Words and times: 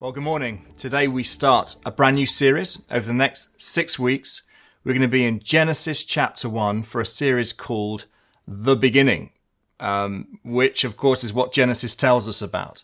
Well, 0.00 0.12
good 0.12 0.22
morning. 0.22 0.64
Today 0.78 1.08
we 1.08 1.22
start 1.22 1.76
a 1.84 1.90
brand 1.90 2.16
new 2.16 2.24
series. 2.24 2.84
Over 2.90 3.08
the 3.08 3.12
next 3.12 3.50
six 3.58 3.98
weeks, 3.98 4.44
we're 4.82 4.94
going 4.94 5.02
to 5.02 5.08
be 5.08 5.26
in 5.26 5.40
Genesis 5.40 6.04
chapter 6.04 6.48
1 6.48 6.84
for 6.84 7.02
a 7.02 7.06
series 7.06 7.52
called 7.52 8.06
The 8.48 8.76
Beginning, 8.76 9.32
um, 9.78 10.38
which, 10.42 10.84
of 10.84 10.96
course, 10.96 11.22
is 11.22 11.34
what 11.34 11.52
Genesis 11.52 11.94
tells 11.94 12.28
us 12.28 12.40
about. 12.40 12.82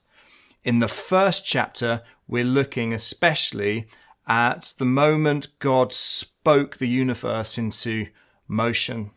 In 0.62 0.80
the 0.80 0.88
first 0.88 1.46
chapter, 1.46 2.02
we're 2.28 2.44
looking 2.44 2.92
especially 2.92 3.86
at 4.28 4.74
the 4.76 4.84
moment 4.84 5.58
God 5.58 5.94
spoke 5.94 6.76
the 6.76 6.86
universe 6.86 7.56
into 7.56 8.08
motion, 8.46 9.10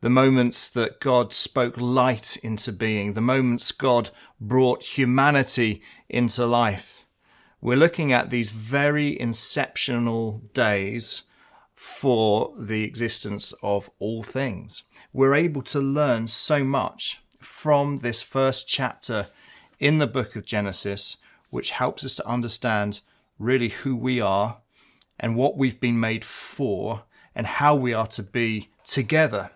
the 0.00 0.08
moments 0.08 0.70
that 0.70 1.00
God 1.00 1.34
spoke 1.34 1.78
light 1.78 2.38
into 2.38 2.72
being, 2.72 3.12
the 3.12 3.20
moments 3.20 3.72
God 3.72 4.08
brought 4.40 4.96
humanity 4.96 5.82
into 6.08 6.46
life. 6.46 6.95
We're 7.60 7.76
looking 7.76 8.12
at 8.12 8.30
these 8.30 8.50
very 8.50 9.18
inceptional 9.18 10.42
days 10.52 11.22
for 11.74 12.54
the 12.58 12.84
existence 12.84 13.54
of 13.62 13.90
all 13.98 14.22
things. 14.22 14.82
We're 15.12 15.34
able 15.34 15.62
to 15.62 15.80
learn 15.80 16.26
so 16.26 16.62
much 16.64 17.20
from 17.40 17.98
this 17.98 18.22
first 18.22 18.68
chapter 18.68 19.26
in 19.78 19.98
the 19.98 20.06
book 20.06 20.36
of 20.36 20.44
Genesis, 20.44 21.16
which 21.50 21.70
helps 21.70 22.04
us 22.04 22.16
to 22.16 22.26
understand 22.26 23.00
really 23.38 23.68
who 23.68 23.96
we 23.96 24.20
are 24.20 24.58
and 25.18 25.36
what 25.36 25.56
we've 25.56 25.80
been 25.80 25.98
made 25.98 26.24
for 26.24 27.04
and 27.34 27.46
how 27.46 27.74
we 27.74 27.92
are 27.92 28.06
to 28.06 28.22
be 28.22 28.68
together 28.84 29.50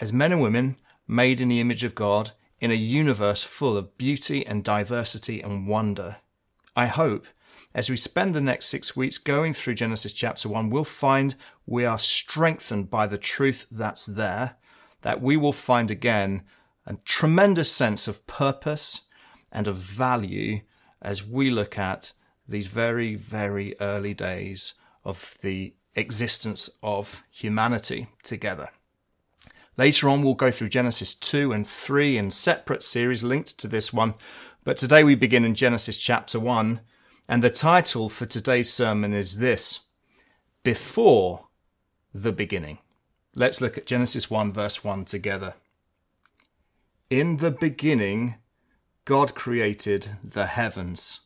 as 0.00 0.12
men 0.12 0.32
and 0.32 0.40
women 0.40 0.76
made 1.06 1.40
in 1.40 1.48
the 1.48 1.60
image 1.60 1.84
of 1.84 1.94
God 1.94 2.32
in 2.60 2.70
a 2.70 2.74
universe 2.74 3.42
full 3.42 3.76
of 3.76 3.96
beauty 3.98 4.46
and 4.46 4.64
diversity 4.64 5.40
and 5.40 5.66
wonder. 5.66 6.16
I 6.76 6.86
hope 6.86 7.26
as 7.74 7.88
we 7.88 7.96
spend 7.96 8.34
the 8.34 8.40
next 8.40 8.66
six 8.66 8.96
weeks 8.96 9.18
going 9.18 9.52
through 9.52 9.74
Genesis 9.74 10.12
chapter 10.12 10.48
1, 10.48 10.70
we'll 10.70 10.84
find 10.84 11.36
we 11.66 11.84
are 11.84 11.98
strengthened 11.98 12.90
by 12.90 13.06
the 13.06 13.18
truth 13.18 13.66
that's 13.70 14.06
there, 14.06 14.56
that 15.02 15.22
we 15.22 15.36
will 15.36 15.52
find 15.52 15.90
again 15.90 16.42
a 16.84 16.94
tremendous 17.04 17.70
sense 17.70 18.08
of 18.08 18.26
purpose 18.26 19.02
and 19.52 19.68
of 19.68 19.76
value 19.76 20.60
as 21.00 21.24
we 21.24 21.50
look 21.50 21.78
at 21.78 22.12
these 22.48 22.66
very, 22.66 23.14
very 23.14 23.76
early 23.80 24.14
days 24.14 24.74
of 25.04 25.36
the 25.40 25.72
existence 25.94 26.70
of 26.82 27.22
humanity 27.30 28.08
together. 28.24 28.70
Later 29.76 30.08
on, 30.08 30.22
we'll 30.22 30.34
go 30.34 30.50
through 30.50 30.68
Genesis 30.68 31.14
2 31.14 31.52
and 31.52 31.66
3 31.66 32.18
in 32.18 32.30
separate 32.32 32.82
series 32.82 33.22
linked 33.22 33.56
to 33.58 33.68
this 33.68 33.92
one, 33.92 34.14
but 34.62 34.76
today 34.76 35.02
we 35.02 35.14
begin 35.14 35.44
in 35.44 35.54
Genesis 35.54 35.96
chapter 35.96 36.38
1, 36.38 36.80
and 37.28 37.42
the 37.42 37.50
title 37.50 38.08
for 38.08 38.26
today's 38.26 38.70
sermon 38.70 39.14
is 39.14 39.38
this 39.38 39.80
Before 40.62 41.46
the 42.12 42.32
Beginning. 42.32 42.78
Let's 43.34 43.60
look 43.60 43.78
at 43.78 43.86
Genesis 43.86 44.30
1, 44.30 44.52
verse 44.52 44.84
1 44.84 45.06
together. 45.06 45.54
In 47.08 47.38
the 47.38 47.50
beginning, 47.50 48.34
God 49.06 49.34
created 49.34 50.10
the 50.22 50.46
heavens 50.46 51.20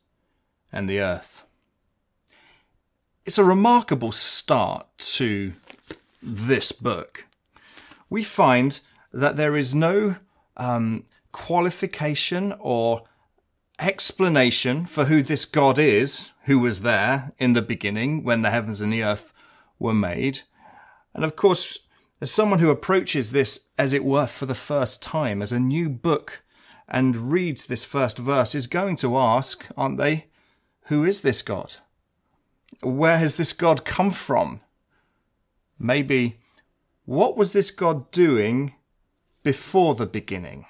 and 0.70 0.88
the 0.88 1.00
earth. 1.00 1.44
It's 3.27 3.38
a 3.38 3.44
remarkable 3.44 4.12
start 4.12 4.86
to 4.98 5.55
this 6.22 6.70
book. 6.70 7.24
We 8.08 8.22
find 8.22 8.78
that 9.12 9.36
there 9.36 9.56
is 9.56 9.74
no 9.74 10.16
um, 10.56 11.06
qualification 11.32 12.55
or 12.60 13.02
explanation 13.78 14.86
for 14.86 15.06
who 15.06 15.22
this 15.22 15.44
God 15.44 15.78
is, 15.78 16.30
who 16.44 16.58
was 16.58 16.80
there 16.80 17.33
in 17.39 17.53
the 17.53 17.62
beginning 17.62 18.25
when 18.25 18.42
the 18.42 18.50
heavens 18.50 18.80
and 18.80 18.92
the 18.92 19.03
earth 19.03 19.33
were 19.78 19.94
made. 19.94 20.41
And 21.14 21.25
of 21.25 21.36
course, 21.36 21.80
as 22.20 22.30
someone 22.30 22.58
who 22.58 22.70
approaches 22.70 23.33
this, 23.33 23.68
as 23.77 23.92
it 23.92 24.05
were, 24.05 24.27
for 24.27 24.46
the 24.46 24.55
first 24.55 25.02
time, 25.02 25.42
as 25.42 25.52
a 25.52 25.58
new 25.58 25.89
book, 25.89 26.42
and 26.89 27.33
reads 27.33 27.67
this 27.67 27.85
first 27.85 28.18
verse, 28.18 28.55
is 28.55 28.67
going 28.67 28.96
to 28.96 29.17
ask, 29.17 29.67
aren't 29.77 29.98
they, 29.98 30.27
who 30.85 31.05
is 31.05 31.23
this 31.23 31.42
God? 31.42 31.74
Where 32.83 33.18
has 33.18 33.36
this 33.36 33.52
God 33.52 33.85
come 33.85 34.11
from? 34.11 34.61
Maybe, 35.79 36.39
what 37.05 37.36
was 37.36 37.52
this 37.52 37.70
God 37.70 38.11
doing 38.11 38.74
before 39.42 39.95
the 39.95 40.06
beginning? 40.06 40.67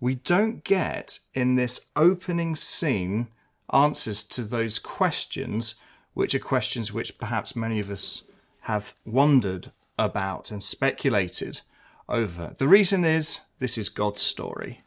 We 0.00 0.14
don't 0.14 0.62
get 0.64 1.20
in 1.34 1.56
this 1.56 1.80
opening 1.94 2.54
scene 2.56 3.28
answers 3.72 4.22
to 4.22 4.42
those 4.42 4.78
questions, 4.78 5.74
which 6.14 6.34
are 6.34 6.40
questions 6.40 6.92
which 6.92 7.18
perhaps 7.18 7.56
many 7.56 7.80
of 7.80 7.90
us 7.90 8.22
have 8.62 8.94
wondered 9.04 9.72
about 9.98 10.50
and 10.50 10.62
speculated 10.62 11.60
over. 12.08 12.54
The 12.58 12.68
reason 12.68 13.04
is 13.04 13.40
this 13.58 13.78
is 13.78 13.88
God's 13.88 14.20
story. 14.20 14.80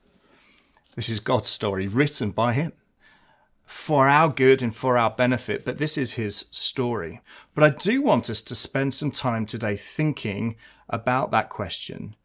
This 0.95 1.09
is 1.09 1.19
God's 1.19 1.49
story 1.49 1.87
written 1.87 2.31
by 2.31 2.53
Him 2.53 2.73
for 3.65 4.07
our 4.07 4.29
good 4.29 4.61
and 4.61 4.75
for 4.75 4.97
our 4.97 5.11
benefit, 5.11 5.63
but 5.63 5.77
this 5.77 5.97
is 5.97 6.13
His 6.13 6.45
story. 6.51 7.21
But 7.53 7.63
I 7.63 7.69
do 7.69 8.01
want 8.01 8.29
us 8.29 8.41
to 8.43 8.55
spend 8.55 8.93
some 8.93 9.11
time 9.11 9.45
today 9.45 9.75
thinking 9.75 10.55
about 10.89 11.31
that 11.31 11.49
question. 11.49 12.15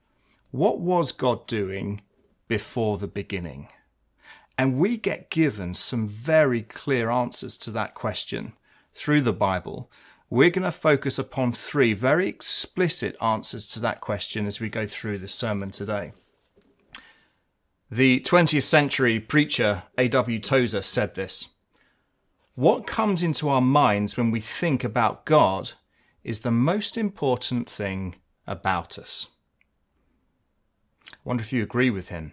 What 0.51 0.81
was 0.81 1.13
God 1.13 1.47
doing 1.47 2.01
before 2.49 2.99
the 2.99 3.07
beginning? 3.07 3.69
And 4.57 4.79
we 4.79 4.97
get 4.97 5.31
given 5.31 5.75
some 5.75 6.07
very 6.07 6.63
clear 6.63 7.11
answers 7.11 7.57
to 7.59 7.71
that 7.73 7.95
question 7.95 8.53
through 8.95 9.23
the 9.23 9.33
Bible. 9.33 9.91
We're 10.31 10.51
going 10.51 10.65
to 10.65 10.71
focus 10.71 11.19
upon 11.19 11.53
three 11.53 11.93
very 11.93 12.29
explicit 12.29 13.17
answers 13.21 13.67
to 13.69 13.81
that 13.81 14.01
question 14.01 14.47
as 14.47 14.61
we 14.61 14.69
go 14.69 14.87
through 14.87 15.19
the 15.19 15.29
sermon 15.29 15.71
today. 15.71 16.13
The 17.91 18.21
20th 18.21 18.63
century 18.63 19.21
preacher 19.21 19.85
A.W. 19.99 20.39
Tozer 20.39 20.83
said 20.83 21.15
this 21.15 21.55
What 22.55 22.87
comes 22.87 23.23
into 23.23 23.49
our 23.49 23.61
minds 23.61 24.17
when 24.17 24.31
we 24.31 24.41
think 24.41 24.83
about 24.83 25.25
God 25.25 25.73
is 26.25 26.41
the 26.41 26.51
most 26.51 26.97
important 26.97 27.69
thing 27.69 28.17
about 28.47 28.99
us. 28.99 29.29
I 31.13 31.17
wonder 31.25 31.43
if 31.43 31.53
you 31.53 31.63
agree 31.63 31.91
with 31.91 32.09
him. 32.09 32.33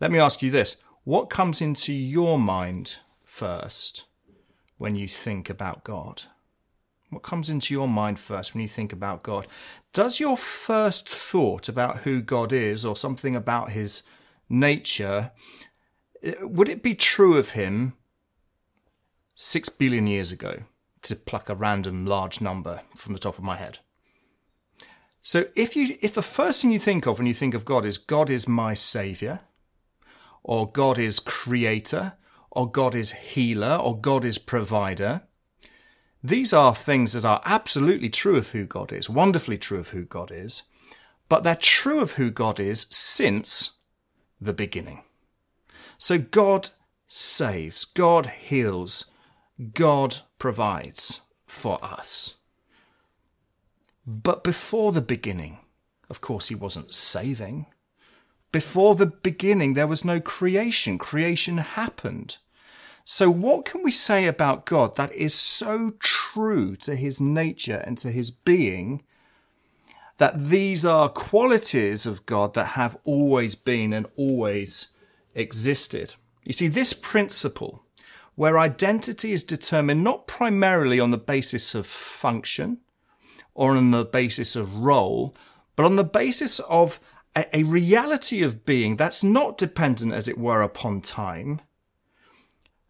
Let 0.00 0.10
me 0.10 0.18
ask 0.18 0.42
you 0.42 0.50
this 0.50 0.76
what 1.04 1.30
comes 1.30 1.60
into 1.60 1.92
your 1.92 2.38
mind 2.38 2.96
first 3.24 4.04
when 4.78 4.96
you 4.96 5.08
think 5.08 5.48
about 5.48 5.84
God? 5.84 6.24
What 7.10 7.22
comes 7.22 7.48
into 7.48 7.72
your 7.72 7.88
mind 7.88 8.18
first 8.18 8.52
when 8.52 8.62
you 8.62 8.68
think 8.68 8.92
about 8.92 9.22
God? 9.22 9.46
Does 9.92 10.18
your 10.18 10.36
first 10.36 11.08
thought 11.08 11.68
about 11.68 11.98
who 11.98 12.20
God 12.20 12.52
is 12.52 12.84
or 12.84 12.96
something 12.96 13.36
about 13.36 13.70
his 13.70 14.02
nature, 14.48 15.32
eh, 16.22 16.34
would 16.40 16.68
it 16.68 16.82
be 16.82 16.94
true 16.94 17.36
of 17.36 17.50
him 17.50 17.94
six 19.34 19.68
billion 19.68 20.06
years 20.06 20.32
ago, 20.32 20.64
to 21.02 21.14
pluck 21.14 21.48
a 21.48 21.54
random 21.54 22.06
large 22.06 22.40
number 22.40 22.82
from 22.96 23.12
the 23.12 23.18
top 23.18 23.38
of 23.38 23.44
my 23.44 23.56
head? 23.56 23.78
So 25.26 25.46
if 25.56 25.74
you 25.74 25.98
if 26.02 26.14
the 26.14 26.22
first 26.22 26.62
thing 26.62 26.70
you 26.70 26.78
think 26.78 27.04
of 27.04 27.18
when 27.18 27.26
you 27.26 27.34
think 27.34 27.52
of 27.52 27.64
God 27.64 27.84
is 27.84 27.98
God 27.98 28.30
is 28.30 28.46
my 28.46 28.74
savior, 28.74 29.40
or 30.44 30.70
God 30.70 31.00
is 31.00 31.18
creator, 31.18 32.12
or 32.52 32.70
God 32.70 32.94
is 32.94 33.10
healer, 33.10 33.74
or 33.74 34.00
God 34.00 34.24
is 34.24 34.38
provider. 34.38 35.22
These 36.22 36.52
are 36.52 36.76
things 36.76 37.12
that 37.12 37.24
are 37.24 37.42
absolutely 37.44 38.08
true 38.08 38.36
of 38.36 38.50
who 38.50 38.66
God 38.66 38.92
is, 38.92 39.10
wonderfully 39.10 39.58
true 39.58 39.80
of 39.80 39.88
who 39.88 40.04
God 40.04 40.30
is, 40.30 40.62
but 41.28 41.42
they're 41.42 41.56
true 41.56 41.98
of 41.98 42.12
who 42.12 42.30
God 42.30 42.60
is 42.60 42.86
since 42.90 43.78
the 44.40 44.52
beginning. 44.52 45.02
So 45.98 46.18
God 46.18 46.70
saves, 47.08 47.84
God 47.84 48.26
heals, 48.26 49.06
God 49.74 50.18
provides 50.38 51.20
for 51.48 51.84
us. 51.84 52.36
But 54.06 54.44
before 54.44 54.92
the 54.92 55.02
beginning, 55.02 55.58
of 56.08 56.20
course, 56.20 56.48
He 56.48 56.54
wasn't 56.54 56.92
saving. 56.92 57.66
Before 58.52 58.94
the 58.94 59.06
beginning, 59.06 59.74
there 59.74 59.88
was 59.88 60.04
no 60.04 60.20
creation. 60.20 60.96
Creation 60.96 61.58
happened. 61.58 62.38
So, 63.04 63.30
what 63.30 63.64
can 63.64 63.82
we 63.82 63.92
say 63.92 64.26
about 64.26 64.66
God 64.66 64.96
that 64.96 65.12
is 65.12 65.34
so 65.34 65.92
true 66.00 66.74
to 66.76 66.96
his 66.96 67.20
nature 67.20 67.82
and 67.86 67.96
to 67.98 68.10
his 68.10 68.30
being 68.32 69.04
that 70.18 70.48
these 70.48 70.84
are 70.84 71.08
qualities 71.08 72.04
of 72.04 72.26
God 72.26 72.54
that 72.54 72.68
have 72.68 72.96
always 73.04 73.54
been 73.54 73.92
and 73.92 74.06
always 74.16 74.88
existed? 75.36 76.14
You 76.42 76.52
see, 76.52 76.66
this 76.66 76.92
principle, 76.92 77.84
where 78.34 78.58
identity 78.58 79.32
is 79.32 79.44
determined 79.44 80.02
not 80.02 80.26
primarily 80.26 80.98
on 80.98 81.12
the 81.12 81.18
basis 81.18 81.74
of 81.74 81.86
function 81.86 82.78
or 83.56 83.74
on 83.74 83.90
the 83.90 84.04
basis 84.04 84.54
of 84.54 84.76
role, 84.76 85.34
but 85.74 85.86
on 85.86 85.96
the 85.96 86.04
basis 86.04 86.60
of 86.60 87.00
a, 87.34 87.56
a 87.56 87.62
reality 87.64 88.42
of 88.42 88.64
being 88.64 88.96
that's 88.96 89.24
not 89.24 89.58
dependent, 89.58 90.12
as 90.12 90.28
it 90.28 90.38
were, 90.38 90.62
upon 90.62 91.00
time, 91.00 91.60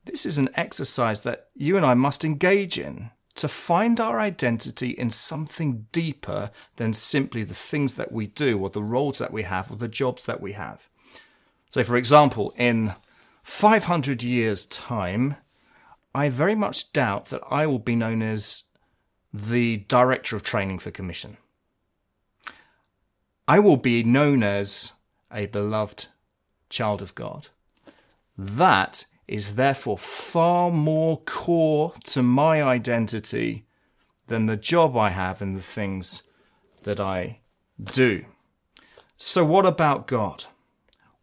This 0.04 0.26
is 0.26 0.38
an 0.38 0.50
exercise 0.54 1.22
that 1.22 1.48
you 1.54 1.76
and 1.76 1.86
I 1.86 1.94
must 1.94 2.24
engage 2.24 2.78
in 2.78 3.10
to 3.36 3.48
find 3.48 4.00
our 4.00 4.18
identity 4.18 4.90
in 4.90 5.10
something 5.10 5.86
deeper 5.92 6.50
than 6.76 6.94
simply 6.94 7.44
the 7.44 7.54
things 7.54 7.94
that 7.94 8.12
we 8.12 8.26
do 8.26 8.58
or 8.58 8.70
the 8.70 8.82
roles 8.82 9.18
that 9.18 9.32
we 9.32 9.42
have 9.42 9.70
or 9.70 9.76
the 9.76 9.88
jobs 9.88 10.24
that 10.26 10.40
we 10.40 10.52
have. 10.52 10.88
So, 11.70 11.84
for 11.84 11.96
example, 11.96 12.54
in 12.56 12.94
500 13.42 14.22
years' 14.22 14.64
time, 14.66 15.36
I 16.14 16.28
very 16.30 16.54
much 16.54 16.92
doubt 16.92 17.26
that 17.26 17.42
I 17.50 17.66
will 17.66 17.78
be 17.78 17.94
known 17.94 18.22
as 18.22 18.64
the 19.42 19.78
Director 19.88 20.34
of 20.36 20.42
Training 20.42 20.78
for 20.78 20.90
Commission. 20.90 21.36
I 23.46 23.58
will 23.58 23.76
be 23.76 24.02
known 24.02 24.42
as 24.42 24.92
a 25.32 25.46
beloved 25.46 26.06
child 26.70 27.02
of 27.02 27.14
God. 27.14 27.48
That 28.36 29.04
is 29.28 29.54
therefore 29.54 29.98
far 29.98 30.70
more 30.70 31.20
core 31.26 31.94
to 32.04 32.22
my 32.22 32.62
identity 32.62 33.66
than 34.28 34.46
the 34.46 34.56
job 34.56 34.96
I 34.96 35.10
have 35.10 35.42
and 35.42 35.56
the 35.56 35.62
things 35.62 36.22
that 36.84 36.98
I 36.98 37.40
do. 37.82 38.24
So, 39.16 39.44
what 39.44 39.66
about 39.66 40.06
God? 40.06 40.44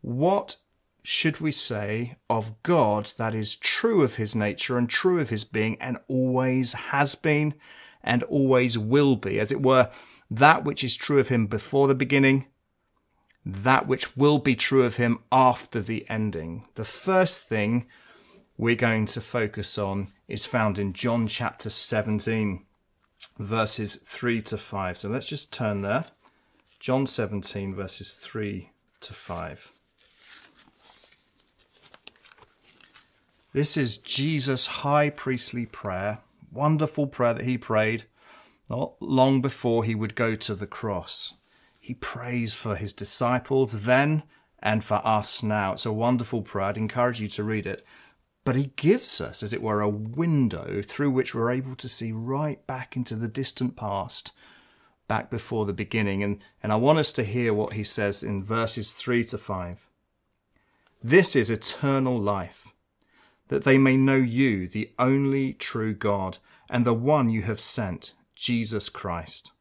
What 0.01 0.57
should 1.03 1.41
we 1.41 1.51
say 1.51 2.15
of 2.29 2.61
God 2.63 3.11
that 3.17 3.35
is 3.35 3.55
true 3.55 4.03
of 4.03 4.15
his 4.15 4.33
nature 4.33 4.77
and 4.77 4.89
true 4.89 5.19
of 5.19 5.29
his 5.29 5.43
being 5.43 5.77
and 5.81 5.97
always 6.07 6.73
has 6.73 7.15
been 7.15 7.55
and 8.03 8.23
always 8.23 8.77
will 8.77 9.15
be? 9.15 9.39
As 9.39 9.51
it 9.51 9.61
were, 9.61 9.89
that 10.29 10.63
which 10.63 10.83
is 10.83 10.95
true 10.95 11.19
of 11.19 11.29
him 11.29 11.47
before 11.47 11.87
the 11.87 11.95
beginning, 11.95 12.47
that 13.45 13.87
which 13.87 14.15
will 14.15 14.39
be 14.39 14.55
true 14.55 14.83
of 14.83 14.95
him 14.95 15.19
after 15.31 15.81
the 15.81 16.05
ending. 16.09 16.65
The 16.75 16.85
first 16.85 17.47
thing 17.47 17.85
we're 18.57 18.75
going 18.75 19.05
to 19.07 19.21
focus 19.21 19.77
on 19.77 20.11
is 20.27 20.45
found 20.45 20.79
in 20.79 20.93
John 20.93 21.27
chapter 21.27 21.69
17, 21.69 22.65
verses 23.37 23.95
3 23.95 24.41
to 24.43 24.57
5. 24.57 24.97
So 24.97 25.09
let's 25.09 25.25
just 25.25 25.51
turn 25.51 25.81
there. 25.81 26.05
John 26.79 27.07
17, 27.07 27.73
verses 27.75 28.13
3 28.13 28.69
to 29.01 29.13
5. 29.13 29.71
This 33.53 33.77
is 33.77 33.97
Jesus' 33.97 34.65
high 34.65 35.09
priestly 35.09 35.65
prayer, 35.65 36.19
wonderful 36.53 37.07
prayer 37.07 37.33
that 37.33 37.45
he 37.45 37.57
prayed 37.57 38.05
not 38.69 38.93
long 38.99 39.41
before 39.41 39.83
he 39.83 39.95
would 39.95 40.15
go 40.15 40.35
to 40.35 40.55
the 40.55 40.67
cross. 40.67 41.33
He 41.79 41.93
prays 41.93 42.53
for 42.53 42.75
his 42.75 42.93
disciples 42.93 43.83
then 43.83 44.23
and 44.59 44.83
for 44.83 45.01
us 45.05 45.43
now. 45.43 45.73
It's 45.73 45.85
a 45.85 45.91
wonderful 45.91 46.41
prayer. 46.41 46.67
I'd 46.67 46.77
encourage 46.77 47.19
you 47.19 47.27
to 47.27 47.43
read 47.43 47.65
it. 47.65 47.85
But 48.45 48.55
he 48.55 48.71
gives 48.75 49.21
us, 49.21 49.41
as 49.41 49.53
it 49.53 49.61
were, 49.61 49.81
a 49.81 49.89
window 49.89 50.81
through 50.81 51.11
which 51.11 51.33
we're 51.33 51.51
able 51.51 51.75
to 51.75 51.89
see 51.89 52.11
right 52.11 52.65
back 52.67 52.95
into 52.95 53.15
the 53.15 53.27
distant 53.27 53.75
past, 53.75 54.31
back 55.07 55.29
before 55.29 55.65
the 55.65 55.73
beginning. 55.73 56.23
And, 56.23 56.43
and 56.61 56.71
I 56.71 56.75
want 56.75 56.99
us 56.99 57.13
to 57.13 57.23
hear 57.23 57.53
what 57.53 57.73
he 57.73 57.83
says 57.83 58.23
in 58.23 58.43
verses 58.43 58.93
3 58.93 59.23
to 59.25 59.37
5. 59.37 59.87
This 61.01 61.35
is 61.35 61.49
eternal 61.49 62.19
life, 62.19 62.62
that 63.47 63.63
they 63.63 63.77
may 63.77 63.97
know 63.97 64.15
you, 64.15 64.67
the 64.67 64.91
only 64.97 65.53
true 65.53 65.93
God, 65.93 66.37
and 66.69 66.85
the 66.85 66.93
one 66.93 67.29
you 67.29 67.43
have 67.43 67.59
sent, 67.59 68.13
Jesus 68.35 68.89
Christ. 68.89 69.51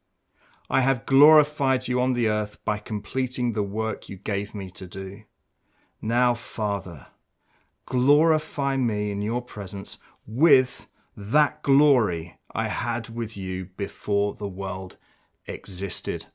I 0.69 0.81
have 0.81 1.05
glorified 1.05 1.87
you 1.87 2.01
on 2.01 2.13
the 2.13 2.27
earth 2.27 2.57
by 2.65 2.79
completing 2.79 3.53
the 3.53 3.63
work 3.63 4.09
you 4.09 4.17
gave 4.17 4.55
me 4.55 4.69
to 4.71 4.87
do. 4.87 5.23
Now, 6.01 6.33
Father, 6.33 7.07
glorify 7.85 8.77
me 8.77 9.11
in 9.11 9.21
your 9.21 9.41
presence 9.41 9.97
with 10.25 10.87
that 11.15 11.61
glory 11.61 12.39
I 12.51 12.67
had 12.67 13.09
with 13.09 13.37
you 13.37 13.65
before 13.77 14.33
the 14.33 14.47
world 14.47 14.97
existed. 15.45 16.25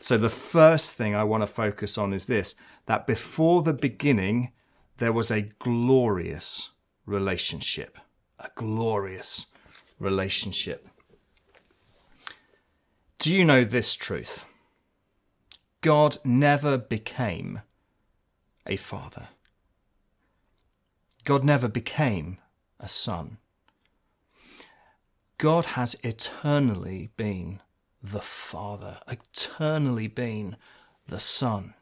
So, 0.00 0.18
the 0.18 0.30
first 0.30 0.94
thing 0.94 1.14
I 1.14 1.24
want 1.24 1.42
to 1.42 1.46
focus 1.46 1.96
on 1.96 2.12
is 2.12 2.26
this 2.26 2.54
that 2.86 3.06
before 3.06 3.62
the 3.62 3.72
beginning, 3.72 4.52
there 5.02 5.12
was 5.12 5.30
a 5.30 5.42
glorious 5.58 6.70
relationship. 7.06 7.98
A 8.38 8.50
glorious 8.54 9.46
relationship. 9.98 10.88
Do 13.18 13.34
you 13.34 13.44
know 13.44 13.64
this 13.64 13.94
truth? 13.96 14.44
God 15.80 16.18
never 16.24 16.78
became 16.78 17.62
a 18.66 18.76
father. 18.76 19.28
God 21.24 21.44
never 21.44 21.68
became 21.68 22.38
a 22.78 22.88
son. 22.88 23.38
God 25.38 25.66
has 25.66 25.96
eternally 26.04 27.10
been 27.16 27.60
the 28.00 28.20
Father, 28.20 29.00
eternally 29.08 30.06
been 30.06 30.56
the 31.08 31.18
Son. 31.18 31.74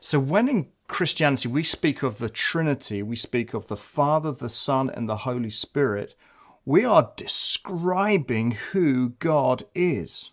So 0.00 0.18
when 0.18 0.48
in 0.48 0.68
Christianity 0.90 1.48
we 1.48 1.62
speak 1.62 2.02
of 2.02 2.18
the 2.18 2.28
Trinity, 2.28 3.00
we 3.00 3.14
speak 3.14 3.54
of 3.54 3.68
the 3.68 3.76
Father, 3.76 4.32
the 4.32 4.48
Son, 4.48 4.90
and 4.90 5.08
the 5.08 5.18
Holy 5.18 5.48
Spirit, 5.48 6.16
we 6.64 6.84
are 6.84 7.12
describing 7.16 8.50
who 8.72 9.10
God 9.20 9.64
is. 9.72 10.32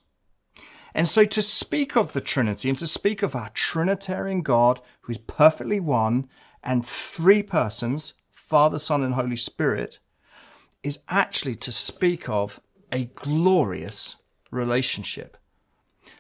And 0.96 1.08
so 1.08 1.26
to 1.26 1.44
speak 1.44 1.96
of 1.96 2.14
the 2.14 2.22
Trinity 2.22 2.70
and 2.70 2.78
to 2.80 2.88
speak 2.88 3.22
of 3.22 3.36
our 3.36 3.50
Trinitarian 3.54 4.42
God, 4.42 4.82
who 5.02 5.12
is 5.12 5.20
perfectly 5.20 5.80
one 5.80 6.28
and 6.64 6.84
three 6.84 7.44
persons, 7.44 8.16
Father, 8.34 8.80
Son, 8.80 9.04
and 9.04 9.14
Holy 9.14 9.36
Spirit, 9.36 10.00
is 10.82 11.00
actually 11.08 11.56
to 11.58 11.72
speak 11.72 12.28
of 12.28 12.60
a 12.92 13.06
glorious 13.14 14.16
relationship. 14.50 15.38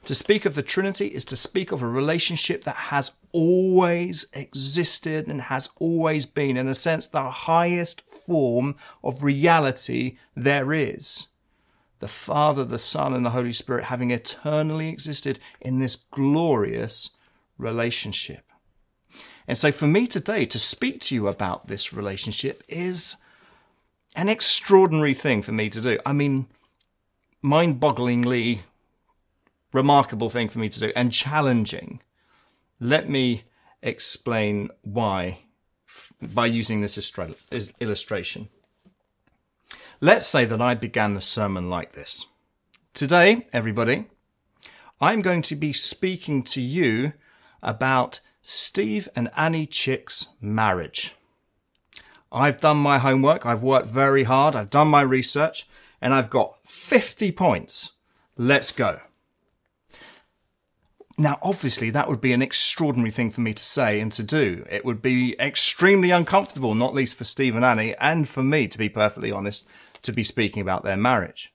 To 0.05 0.15
speak 0.15 0.45
of 0.45 0.55
the 0.55 0.63
Trinity 0.63 1.07
is 1.07 1.25
to 1.25 1.35
speak 1.35 1.71
of 1.71 1.81
a 1.81 1.87
relationship 1.87 2.63
that 2.63 2.75
has 2.75 3.11
always 3.31 4.25
existed 4.33 5.27
and 5.27 5.41
has 5.41 5.69
always 5.79 6.25
been, 6.25 6.57
in 6.57 6.67
a 6.67 6.73
sense, 6.73 7.07
the 7.07 7.29
highest 7.29 8.01
form 8.01 8.75
of 9.03 9.23
reality 9.23 10.17
there 10.35 10.73
is. 10.73 11.27
The 11.99 12.07
Father, 12.07 12.63
the 12.63 12.77
Son, 12.77 13.13
and 13.13 13.25
the 13.25 13.31
Holy 13.31 13.53
Spirit 13.53 13.85
having 13.85 14.11
eternally 14.11 14.89
existed 14.89 15.39
in 15.59 15.79
this 15.79 15.95
glorious 15.95 17.11
relationship. 17.57 18.43
And 19.47 19.57
so 19.57 19.71
for 19.71 19.87
me 19.87 20.07
today 20.07 20.45
to 20.45 20.59
speak 20.59 21.01
to 21.01 21.15
you 21.15 21.27
about 21.27 21.67
this 21.67 21.93
relationship 21.93 22.63
is 22.67 23.15
an 24.15 24.29
extraordinary 24.29 25.13
thing 25.13 25.41
for 25.41 25.53
me 25.53 25.69
to 25.69 25.81
do. 25.81 25.99
I 26.05 26.13
mean, 26.13 26.47
mind 27.41 27.79
bogglingly 27.79 28.59
remarkable 29.73 30.29
thing 30.29 30.49
for 30.49 30.59
me 30.59 30.69
to 30.69 30.79
do 30.79 30.91
and 30.95 31.11
challenging. 31.11 32.01
Let 32.79 33.09
me 33.09 33.43
explain 33.81 34.69
why 34.81 35.39
by 36.21 36.45
using 36.47 36.81
this 36.81 36.97
illustration. 37.79 38.49
Let's 39.99 40.27
say 40.27 40.45
that 40.45 40.61
I 40.61 40.75
began 40.75 41.13
the 41.13 41.21
sermon 41.21 41.69
like 41.69 41.93
this. 41.93 42.25
Today, 42.93 43.47
everybody, 43.53 44.05
I'm 44.99 45.21
going 45.21 45.41
to 45.43 45.55
be 45.55 45.73
speaking 45.73 46.43
to 46.43 46.61
you 46.61 47.13
about 47.61 48.19
Steve 48.41 49.09
and 49.15 49.29
Annie 49.35 49.67
Chick's 49.67 50.33
marriage. 50.39 51.15
I've 52.31 52.61
done 52.61 52.77
my 52.77 52.99
homework, 52.99 53.45
I've 53.45 53.63
worked 53.63 53.89
very 53.89 54.23
hard, 54.23 54.55
I've 54.55 54.69
done 54.69 54.87
my 54.87 55.01
research, 55.01 55.67
and 56.01 56.13
I've 56.13 56.29
got 56.29 56.57
50 56.65 57.31
points. 57.31 57.93
Let's 58.35 58.71
go. 58.71 58.99
Now, 61.17 61.39
obviously, 61.41 61.89
that 61.89 62.07
would 62.07 62.21
be 62.21 62.33
an 62.33 62.43
extraordinary 62.43 63.09
thing 63.09 63.31
for 63.31 63.41
me 63.41 63.53
to 63.53 63.63
say 63.63 63.99
and 63.99 64.11
to 64.11 64.23
do. 64.23 64.65
It 64.69 64.85
would 64.85 65.01
be 65.01 65.35
extremely 65.39 66.11
uncomfortable, 66.11 66.75
not 66.75 66.93
least 66.93 67.15
for 67.15 67.23
Steve 67.23 67.55
and 67.55 67.65
Annie, 67.65 67.95
and 67.95 68.29
for 68.29 68.43
me, 68.43 68.67
to 68.67 68.77
be 68.77 68.87
perfectly 68.87 69.31
honest, 69.31 69.67
to 70.03 70.11
be 70.11 70.21
speaking 70.21 70.61
about 70.61 70.83
their 70.83 70.97
marriage. 70.97 71.51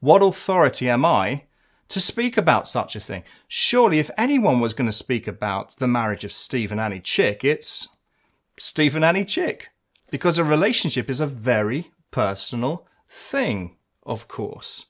What 0.00 0.22
authority 0.22 0.90
am 0.90 1.06
I 1.06 1.44
to 1.88 2.00
speak 2.00 2.36
about 2.36 2.68
such 2.68 2.96
a 2.96 3.00
thing. 3.00 3.22
Surely, 3.46 3.98
if 3.98 4.10
anyone 4.18 4.60
was 4.60 4.74
going 4.74 4.88
to 4.88 4.92
speak 4.92 5.26
about 5.26 5.76
the 5.76 5.86
marriage 5.86 6.24
of 6.24 6.32
Steve 6.32 6.72
and 6.72 6.80
Annie 6.80 7.00
Chick, 7.00 7.44
it's 7.44 7.88
Steve 8.58 8.96
and 8.96 9.04
Annie 9.04 9.24
Chick. 9.24 9.68
Because 10.10 10.38
a 10.38 10.44
relationship 10.44 11.10
is 11.10 11.20
a 11.20 11.26
very 11.26 11.90
personal 12.10 12.86
thing, 13.08 13.76
of 14.04 14.28
course. 14.28 14.86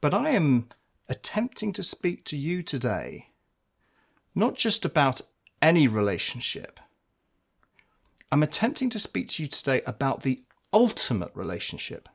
But 0.00 0.14
I 0.14 0.30
am 0.30 0.68
attempting 1.08 1.72
to 1.72 1.82
speak 1.82 2.24
to 2.24 2.36
you 2.36 2.62
today, 2.62 3.28
not 4.34 4.54
just 4.54 4.84
about 4.84 5.20
any 5.62 5.88
relationship. 5.88 6.80
I'm 8.30 8.42
attempting 8.42 8.90
to 8.90 8.98
speak 8.98 9.28
to 9.28 9.42
you 9.42 9.48
today 9.48 9.82
about 9.86 10.22
the 10.22 10.40
ultimate 10.72 11.30
relationship 11.34 12.08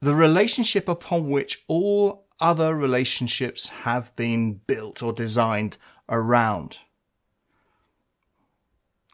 the 0.00 0.14
relationship 0.14 0.88
upon 0.88 1.28
which 1.28 1.62
all 1.68 2.26
other 2.40 2.74
relationships 2.74 3.68
have 3.68 4.14
been 4.16 4.54
built 4.66 5.02
or 5.02 5.12
designed 5.12 5.76
around. 6.08 6.78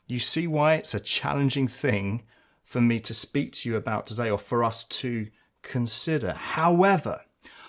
You 0.06 0.20
see 0.20 0.46
why 0.46 0.74
it's 0.74 0.94
a 0.94 1.00
challenging 1.00 1.66
thing 1.66 2.22
for 2.62 2.80
me 2.80 3.00
to 3.00 3.14
speak 3.14 3.52
to 3.52 3.68
you 3.68 3.76
about 3.76 4.06
today 4.06 4.30
or 4.30 4.38
for 4.38 4.62
us 4.62 4.84
to 4.84 5.26
consider. 5.62 6.32
However, 6.32 7.22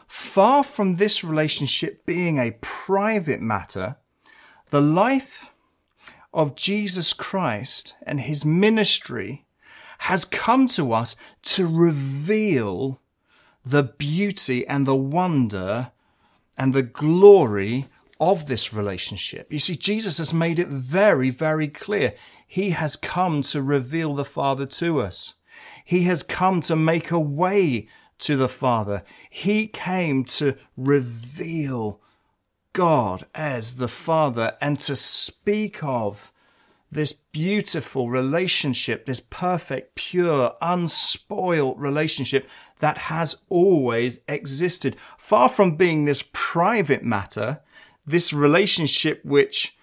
far 0.08 0.64
from 0.64 0.96
this 0.96 1.24
relationship 1.24 2.06
being 2.06 2.40
a 2.40 2.58
private 2.62 3.42
matter, 3.42 3.98
the 4.70 4.82
life 4.82 5.52
of 6.34 6.56
Jesus 6.56 7.14
Christ 7.14 7.96
and 8.04 8.22
his 8.22 8.46
ministry 8.46 9.46
has 10.00 10.26
come 10.26 10.68
to 10.68 10.94
us 10.94 11.16
to 11.42 11.68
reveal 11.68 13.02
the 13.66 13.84
beauty 13.84 14.66
and 14.68 14.86
the 14.86 14.96
wonder 14.96 15.92
and 16.58 16.74
the 16.74 16.84
glory 16.84 17.88
of 18.20 18.48
this 18.48 18.74
relationship. 18.74 19.52
You 19.52 19.60
see, 19.60 19.76
Jesus 19.76 20.18
has 20.18 20.34
made 20.34 20.60
it 20.60 20.70
very, 20.70 21.30
very 21.30 21.68
clear. 21.68 22.14
He 22.48 22.72
has 22.72 22.96
come 22.96 23.42
to 23.44 23.62
reveal 23.62 24.16
the 24.16 24.26
Father 24.26 24.66
to 24.66 25.02
us. 25.02 25.34
He 25.84 26.04
has 26.04 26.24
come 26.24 26.62
to 26.62 26.76
make 26.76 27.12
a 27.12 27.20
way 27.20 27.88
to 28.20 28.36
the 28.36 28.50
Father. 28.50 29.04
He 29.30 29.68
came 29.68 30.24
to 30.26 30.56
reveal 30.76 32.02
God 32.74 33.26
as 33.34 33.76
the 33.76 33.88
Father 33.88 34.56
and 34.62 34.80
to 34.82 34.96
speak 34.96 35.84
of 35.84 36.32
this 36.92 37.12
beautiful 37.12 38.10
relationship, 38.10 39.06
this 39.06 39.20
perfect, 39.20 39.96
pure, 39.96 40.54
unspoiled 40.62 41.80
relationship 41.80 42.48
that 42.80 42.98
has 42.98 43.42
always 43.50 44.20
existed. 44.28 44.96
Far 45.18 45.50
from 45.50 45.76
being 45.76 46.06
this 46.06 46.24
private 46.32 47.04
matter, 47.04 47.60
this 48.06 48.32
relationship 48.32 49.24
which 49.26 49.76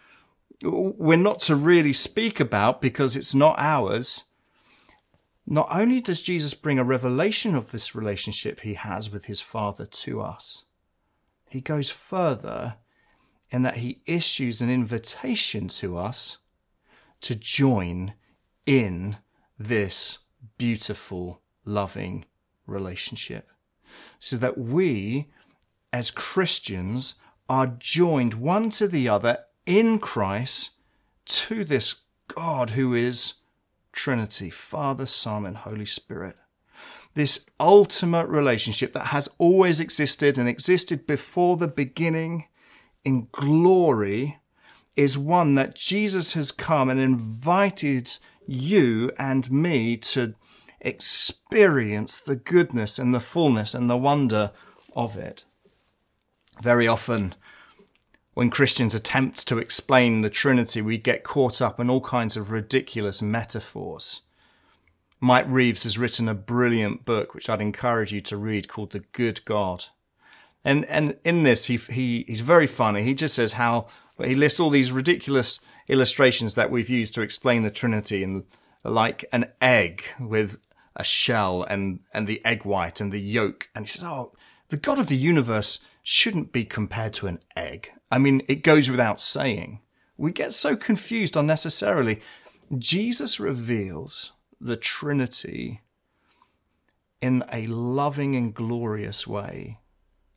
we're 0.62 1.16
not 1.16 1.40
to 1.40 1.56
really 1.56 1.92
speak 1.92 2.40
about 2.40 2.80
because 2.80 3.16
it's 3.16 3.34
not 3.34 3.56
ours. 3.58 4.24
Not 5.46 5.68
only 5.70 6.00
does 6.00 6.22
Jesus 6.22 6.54
bring 6.54 6.78
a 6.78 6.84
revelation 6.84 7.54
of 7.54 7.70
this 7.70 7.94
relationship 7.94 8.60
he 8.60 8.74
has 8.74 9.10
with 9.10 9.26
his 9.26 9.40
Father 9.40 9.84
to 9.84 10.20
us, 10.22 10.64
he 11.48 11.60
goes 11.60 11.90
further 11.90 12.76
in 13.50 13.62
that 13.62 13.76
he 13.76 14.00
issues 14.06 14.60
an 14.60 14.70
invitation 14.70 15.68
to 15.68 15.98
us 15.98 16.38
to 17.20 17.34
join 17.34 18.14
in 18.66 19.18
this 19.58 20.18
beautiful, 20.58 21.42
loving 21.64 22.24
relationship. 22.66 23.50
So 24.18 24.36
that 24.38 24.58
we, 24.58 25.30
as 25.92 26.10
Christians, 26.10 27.14
are 27.48 27.66
joined 27.66 28.34
one 28.34 28.70
to 28.70 28.88
the 28.88 29.08
other 29.08 29.38
in 29.66 29.98
Christ 29.98 30.70
to 31.26 31.64
this 31.64 32.02
God 32.28 32.70
who 32.70 32.94
is 32.94 33.34
Trinity, 33.94 34.50
Father, 34.50 35.06
Son, 35.06 35.46
and 35.46 35.56
Holy 35.56 35.86
Spirit. 35.86 36.36
This 37.14 37.46
ultimate 37.60 38.26
relationship 38.26 38.92
that 38.92 39.06
has 39.06 39.28
always 39.38 39.80
existed 39.80 40.36
and 40.36 40.48
existed 40.48 41.06
before 41.06 41.56
the 41.56 41.68
beginning 41.68 42.46
in 43.04 43.28
glory 43.30 44.38
is 44.96 45.16
one 45.16 45.54
that 45.54 45.76
Jesus 45.76 46.34
has 46.34 46.50
come 46.50 46.90
and 46.90 47.00
invited 47.00 48.18
you 48.46 49.10
and 49.18 49.50
me 49.50 49.96
to 49.96 50.34
experience 50.80 52.20
the 52.20 52.36
goodness 52.36 52.98
and 52.98 53.14
the 53.14 53.20
fullness 53.20 53.74
and 53.74 53.88
the 53.88 53.96
wonder 53.96 54.52
of 54.94 55.16
it. 55.16 55.44
Very 56.62 56.86
often, 56.86 57.34
when 58.34 58.50
Christians 58.50 58.94
attempt 58.94 59.46
to 59.48 59.58
explain 59.58 60.20
the 60.20 60.30
Trinity, 60.30 60.82
we 60.82 60.98
get 60.98 61.24
caught 61.24 61.62
up 61.62 61.78
in 61.78 61.88
all 61.88 62.00
kinds 62.00 62.36
of 62.36 62.50
ridiculous 62.50 63.22
metaphors. 63.22 64.20
Mike 65.20 65.46
Reeves 65.48 65.84
has 65.84 65.96
written 65.96 66.28
a 66.28 66.34
brilliant 66.34 67.04
book, 67.04 67.32
which 67.32 67.48
I'd 67.48 67.60
encourage 67.60 68.12
you 68.12 68.20
to 68.22 68.36
read, 68.36 68.68
called 68.68 68.92
The 68.92 69.04
Good 69.12 69.44
God. 69.44 69.86
And, 70.64 70.84
and 70.86 71.16
in 71.24 71.44
this, 71.44 71.66
he, 71.66 71.76
he, 71.76 72.24
he's 72.26 72.40
very 72.40 72.66
funny. 72.66 73.04
He 73.04 73.14
just 73.14 73.34
says 73.34 73.52
how 73.52 73.86
he 74.22 74.34
lists 74.34 74.60
all 74.60 74.70
these 74.70 74.92
ridiculous 74.92 75.60
illustrations 75.88 76.56
that 76.56 76.70
we've 76.70 76.90
used 76.90 77.14
to 77.14 77.22
explain 77.22 77.62
the 77.62 77.70
Trinity, 77.70 78.22
and 78.22 78.44
like 78.82 79.24
an 79.32 79.46
egg 79.62 80.02
with 80.18 80.58
a 80.96 81.04
shell 81.04 81.62
and, 81.62 82.00
and 82.12 82.26
the 82.26 82.44
egg 82.44 82.64
white 82.64 83.00
and 83.00 83.12
the 83.12 83.20
yolk. 83.20 83.68
And 83.74 83.86
he 83.86 83.90
says, 83.90 84.02
Oh, 84.02 84.32
the 84.68 84.76
God 84.76 84.98
of 84.98 85.08
the 85.08 85.16
universe 85.16 85.78
shouldn't 86.02 86.52
be 86.52 86.64
compared 86.64 87.12
to 87.14 87.26
an 87.26 87.40
egg. 87.56 87.92
I 88.14 88.18
mean, 88.18 88.42
it 88.46 88.62
goes 88.62 88.88
without 88.88 89.20
saying. 89.20 89.80
We 90.16 90.30
get 90.30 90.52
so 90.52 90.76
confused 90.76 91.34
unnecessarily. 91.34 92.20
Jesus 92.78 93.40
reveals 93.40 94.30
the 94.60 94.76
Trinity 94.76 95.80
in 97.20 97.42
a 97.52 97.66
loving 97.66 98.36
and 98.36 98.54
glorious 98.54 99.26
way 99.26 99.80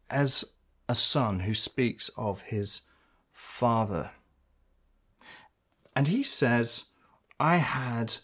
as 0.09 0.43
a 0.89 0.95
son 0.95 1.41
who 1.41 1.53
speaks 1.53 2.09
of 2.17 2.41
his 2.41 2.81
father. 3.31 4.09
And 5.95 6.07
he 6.07 6.23
says, 6.23 6.85
I 7.39 7.57
had 7.57 8.15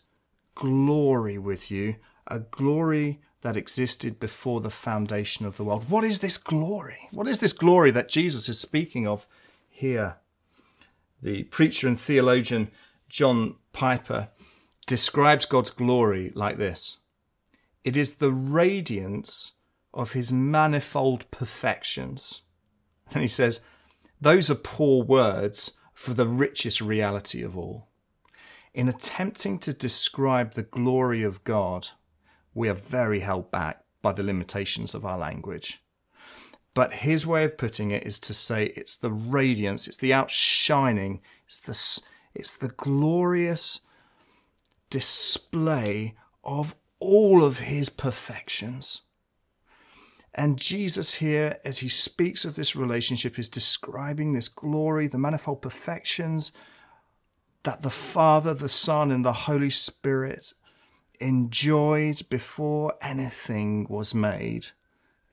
glory 0.56 1.38
with 1.38 1.70
you, 1.70 1.98
a 2.26 2.40
glory 2.40 3.22
that 3.42 3.56
existed 3.56 4.20
before 4.20 4.62
the 4.62 4.72
foundation 4.72 5.46
of 5.46 5.58
the 5.58 5.64
world. 5.64 5.92
What 5.92 6.04
is 6.04 6.22
this 6.22 6.40
glory? 6.40 7.08
What 7.12 7.28
is 7.28 7.38
this 7.38 7.54
glory 7.54 7.92
that 7.92 8.10
Jesus 8.10 8.50
is 8.50 8.60
speaking 8.60 9.06
of 9.06 9.28
here? 9.84 10.16
The 11.22 11.44
preacher 11.44 11.90
and 11.90 12.00
theologian 12.00 12.72
John 13.10 13.56
Piper 13.74 14.30
describes 14.88 15.46
God's 15.46 15.72
glory 15.72 16.32
like 16.36 16.58
this 16.58 17.00
it 17.84 17.98
is 17.98 18.16
the 18.16 18.32
radiance 18.32 19.52
of 19.94 20.13
his 20.13 20.32
manifold 20.32 21.30
perfections. 21.32 22.44
And 23.12 23.22
he 23.22 23.28
says, 23.28 23.60
those 24.22 24.50
are 24.50 24.56
poor 24.56 25.04
words 25.04 25.78
for 25.94 26.13
the 26.13 26.28
richest 26.28 26.80
reality 26.80 27.44
of 27.44 27.58
all. 27.58 27.90
In 28.74 28.88
attempting 28.88 29.60
to 29.60 29.74
describe 29.74 30.54
the 30.54 30.63
glory 30.63 31.24
of 31.24 31.44
God, 31.44 31.90
we 32.54 32.70
are 32.70 32.74
very 32.74 33.20
held 33.20 33.52
back 33.52 33.84
by 34.02 34.13
the 34.13 34.24
limitations 34.24 34.96
of 34.96 35.06
our 35.06 35.18
language. 35.18 35.83
But 36.74 36.94
his 36.94 37.27
way 37.27 37.44
of 37.44 37.58
putting 37.58 37.92
it 37.92 38.03
is 38.03 38.20
to 38.20 38.34
say 38.34 38.74
it's 38.75 38.98
the 38.98 39.12
radiance, 39.12 39.88
it's 39.88 39.98
the 39.98 40.13
outshining, 40.13 41.22
it's 41.46 41.60
the, 41.60 42.03
it's 42.34 42.51
the 42.51 42.70
glorious 42.70 43.82
display 44.89 46.15
of 46.44 46.75
all 47.00 47.44
of 47.44 47.60
his 47.60 47.89
perfections. 47.89 49.01
And 50.36 50.58
Jesus, 50.58 51.15
here, 51.15 51.60
as 51.63 51.80
he 51.80 51.89
speaks 51.89 52.44
of 52.44 52.56
this 52.56 52.75
relationship, 52.75 53.38
is 53.38 53.50
describing 53.50 54.34
this 54.34 54.48
glory, 54.48 55.08
the 55.08 55.20
manifold 55.20 55.62
perfections 55.62 56.51
that 57.62 57.84
the 57.84 57.92
Father, 57.92 58.53
the 58.56 58.68
Son, 58.68 59.12
and 59.12 59.24
the 59.24 59.34
Holy 59.34 59.70
Spirit 59.70 60.53
enjoyed 61.20 62.27
before 62.30 62.96
anything 63.00 63.86
was 63.89 64.15
made 64.15 64.68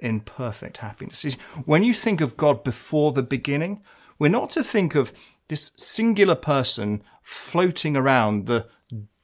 in 0.00 0.20
perfect 0.20 0.78
happiness. 0.78 1.36
When 1.64 1.84
you 1.84 1.94
think 1.94 2.20
of 2.20 2.36
God 2.36 2.64
before 2.64 3.12
the 3.12 3.22
beginning, 3.22 3.82
we're 4.18 4.28
not 4.28 4.50
to 4.50 4.64
think 4.64 4.94
of 4.94 5.12
this 5.48 5.72
singular 5.76 6.34
person 6.34 7.02
floating 7.22 7.96
around 7.96 8.46
the 8.46 8.66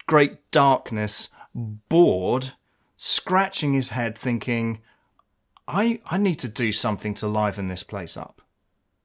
great 0.07 0.51
darkness, 0.51 1.29
bored, 1.55 2.53
scratching 2.97 3.75
his 3.75 3.91
head, 3.91 4.17
thinking, 4.17 4.81
I, 5.69 6.01
I 6.07 6.19
need 6.19 6.39
to 6.41 6.49
do 6.49 6.71
something 6.73 7.15
to 7.15 7.27
liven 7.27 7.69
this 7.69 7.83
place 7.83 8.17
up 8.17 8.43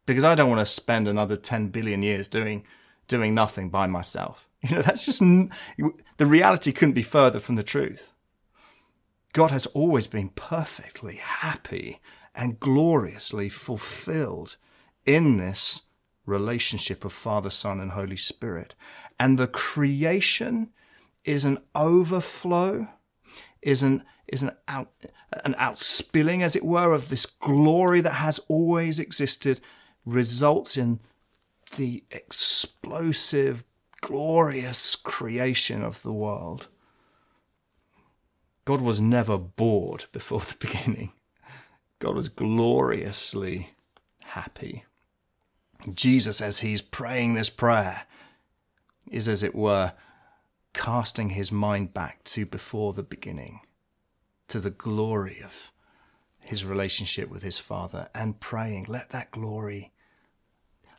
because 0.05 0.23
I 0.23 0.35
don't 0.35 0.49
want 0.49 0.59
to 0.59 0.65
spend 0.65 1.07
another 1.07 1.35
10 1.35 1.69
billion 1.69 2.03
years 2.03 2.27
doing, 2.27 2.65
doing 3.07 3.33
nothing 3.33 3.69
by 3.69 3.87
myself. 3.87 4.47
You 4.63 4.75
know, 4.75 4.83
that's 4.83 5.05
just 5.05 5.21
the 5.21 6.25
reality 6.27 6.71
couldn't 6.71 6.93
be 6.93 7.01
further 7.01 7.39
from 7.39 7.55
the 7.55 7.63
truth. 7.63 8.10
God 9.33 9.51
has 9.51 9.65
always 9.67 10.07
been 10.07 10.29
perfectly 10.29 11.15
happy 11.15 11.99
and 12.35 12.59
gloriously 12.59 13.49
fulfilled 13.49 14.57
in 15.05 15.37
this 15.37 15.83
relationship 16.25 17.03
of 17.05 17.13
Father, 17.13 17.49
Son, 17.49 17.79
and 17.79 17.91
Holy 17.91 18.17
Spirit. 18.17 18.75
And 19.19 19.37
the 19.37 19.47
creation 19.47 20.69
is 21.23 21.45
an 21.45 21.59
overflow, 21.75 22.87
is 23.61 23.83
an 23.83 24.03
is 24.27 24.41
an 24.41 24.51
out 24.67 24.89
an 25.43 25.53
outspilling, 25.55 26.41
as 26.41 26.55
it 26.55 26.65
were, 26.65 26.93
of 26.93 27.09
this 27.09 27.25
glory 27.25 28.01
that 28.01 28.13
has 28.13 28.39
always 28.47 28.99
existed, 28.99 29.61
results 30.05 30.77
in 30.77 30.99
the 31.77 32.03
explosive, 32.11 33.63
glorious 34.01 34.95
creation 34.95 35.83
of 35.83 36.01
the 36.01 36.13
world. 36.13 36.67
God 38.65 38.81
was 38.81 39.01
never 39.01 39.37
bored 39.37 40.05
before 40.11 40.41
the 40.41 40.55
beginning. 40.59 41.13
God 41.99 42.15
was 42.15 42.29
gloriously 42.29 43.69
happy. 44.23 44.85
Jesus, 45.93 46.41
as 46.41 46.59
he's 46.59 46.81
praying 46.81 47.33
this 47.33 47.49
prayer, 47.49 48.03
is 49.09 49.27
as 49.27 49.43
it 49.43 49.55
were 49.55 49.93
casting 50.73 51.31
his 51.31 51.51
mind 51.51 51.93
back 51.93 52.23
to 52.23 52.45
before 52.45 52.93
the 52.93 53.03
beginning, 53.03 53.61
to 54.47 54.59
the 54.59 54.69
glory 54.69 55.41
of 55.43 55.71
his 56.39 56.65
relationship 56.65 57.29
with 57.29 57.43
his 57.43 57.59
Father, 57.59 58.09
and 58.13 58.39
praying, 58.39 58.85
let 58.87 59.09
that 59.09 59.31
glory, 59.31 59.91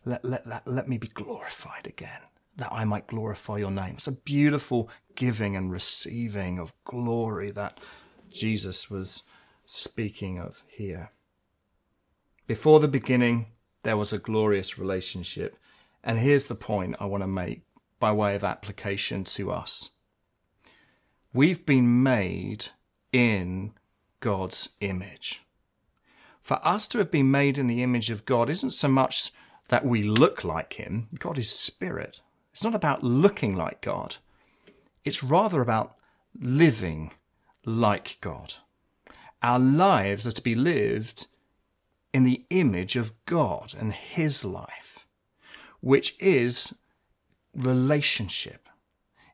let, 0.05 0.25
let, 0.25 0.45
that, 0.47 0.67
let 0.67 0.89
me 0.89 0.99
be 0.99 1.09
glorified 1.09 1.87
again, 1.87 2.21
that 2.57 2.73
I 2.73 2.85
might 2.85 3.07
glorify 3.07 3.59
your 3.59 3.71
name. 3.71 3.95
It's 3.95 4.07
a 4.07 4.13
beautiful 4.13 4.91
giving 5.15 5.57
and 5.57 5.71
receiving 5.71 6.59
of 6.59 6.73
glory 6.85 7.51
that 7.53 7.79
Jesus 8.31 8.91
was 8.91 9.23
speaking 9.65 10.39
of 10.39 10.63
here. 10.67 11.11
Before 12.47 12.81
the 12.81 12.89
beginning, 12.89 13.47
there 13.83 13.97
was 13.97 14.13
a 14.13 14.19
glorious 14.19 14.79
relationship. 14.79 15.57
And 16.05 16.19
here's 16.19 16.47
the 16.47 16.55
point 16.55 16.97
I 17.01 17.07
want 17.07 17.23
to 17.23 17.29
make 17.29 17.63
by 17.99 18.13
way 18.13 18.35
of 18.35 18.45
application 18.45 19.25
to 19.25 19.53
us. 19.53 19.91
We've 21.33 21.65
been 21.65 22.03
made 22.03 22.67
in 23.13 23.73
God's 24.21 24.71
image. 24.81 25.43
For 26.41 26.61
us 26.67 26.89
to 26.89 26.99
have 26.99 27.11
been 27.11 27.31
made 27.31 27.57
in 27.57 27.69
the 27.69 27.83
image 27.83 28.11
of 28.11 28.25
God 28.25 28.51
isn't 28.51 28.73
so 28.73 28.89
much 28.89 29.33
that 29.69 29.87
we 29.87 30.03
look 30.03 30.45
like 30.45 30.75
Him, 30.75 31.09
God 31.19 31.39
is 31.39 31.51
spirit. 31.51 32.21
It's 32.53 32.65
not 32.65 32.75
about 32.75 33.03
looking 33.03 33.57
like 33.57 33.81
God, 33.81 34.17
it's 35.05 35.23
rather 35.23 35.61
about 35.61 35.97
living 36.39 37.13
like 37.65 38.19
God. 38.21 38.55
Our 39.43 39.59
lives 39.59 40.27
are 40.27 40.33
to 40.33 40.43
be 40.43 40.55
lived 40.55 41.27
in 42.13 42.25
the 42.25 42.45
image 42.51 42.95
of 42.95 43.13
God 43.27 43.75
and 43.79 43.93
His 43.93 44.45
life, 44.45 45.07
which 45.81 46.15
is 46.21 46.75
relationship. 47.55 48.69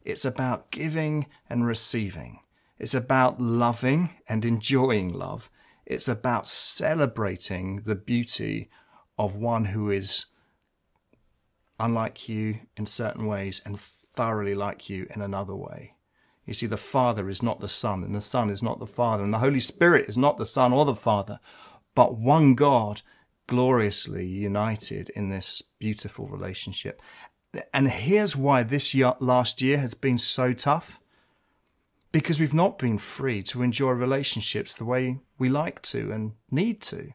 It's 0.04 0.24
about 0.24 0.70
giving 0.70 1.26
and 1.50 1.66
receiving. 1.66 2.40
It's 2.78 2.94
about 2.94 3.40
loving 3.40 4.10
and 4.28 4.44
enjoying 4.44 5.12
love. 5.12 5.50
It's 5.84 6.08
about 6.08 6.46
celebrating 6.46 7.82
the 7.84 7.94
beauty 7.94 8.70
of 9.18 9.34
one 9.34 9.66
who 9.66 9.90
is 9.90 10.26
unlike 11.78 12.28
you 12.28 12.58
in 12.76 12.86
certain 12.86 13.26
ways 13.26 13.60
and 13.64 13.80
thoroughly 13.80 14.54
like 14.54 14.88
you 14.90 15.06
in 15.14 15.22
another 15.22 15.54
way. 15.54 15.94
You 16.44 16.54
see, 16.54 16.66
the 16.66 16.76
Father 16.76 17.28
is 17.28 17.42
not 17.42 17.60
the 17.60 17.68
Son, 17.68 18.02
and 18.02 18.14
the 18.14 18.20
Son 18.20 18.48
is 18.50 18.62
not 18.62 18.78
the 18.78 18.86
Father, 18.86 19.22
and 19.22 19.32
the 19.32 19.38
Holy 19.38 19.60
Spirit 19.60 20.08
is 20.08 20.16
not 20.16 20.38
the 20.38 20.46
Son 20.46 20.72
or 20.72 20.84
the 20.84 20.94
Father, 20.94 21.40
but 21.94 22.16
one 22.16 22.54
God 22.54 23.02
gloriously 23.46 24.26
united 24.26 25.10
in 25.10 25.30
this 25.30 25.62
beautiful 25.78 26.26
relationship. 26.26 27.02
And 27.74 27.90
here's 27.90 28.34
why 28.34 28.62
this 28.62 28.94
year, 28.94 29.14
last 29.20 29.60
year 29.60 29.78
has 29.78 29.94
been 29.94 30.18
so 30.18 30.52
tough 30.52 31.00
because 32.12 32.40
we've 32.40 32.54
not 32.54 32.78
been 32.78 32.98
free 32.98 33.42
to 33.44 33.62
enjoy 33.62 33.90
relationships 33.90 34.74
the 34.74 34.84
way 34.84 35.18
we 35.38 35.48
like 35.48 35.82
to 35.82 36.10
and 36.12 36.32
need 36.50 36.80
to. 36.82 37.12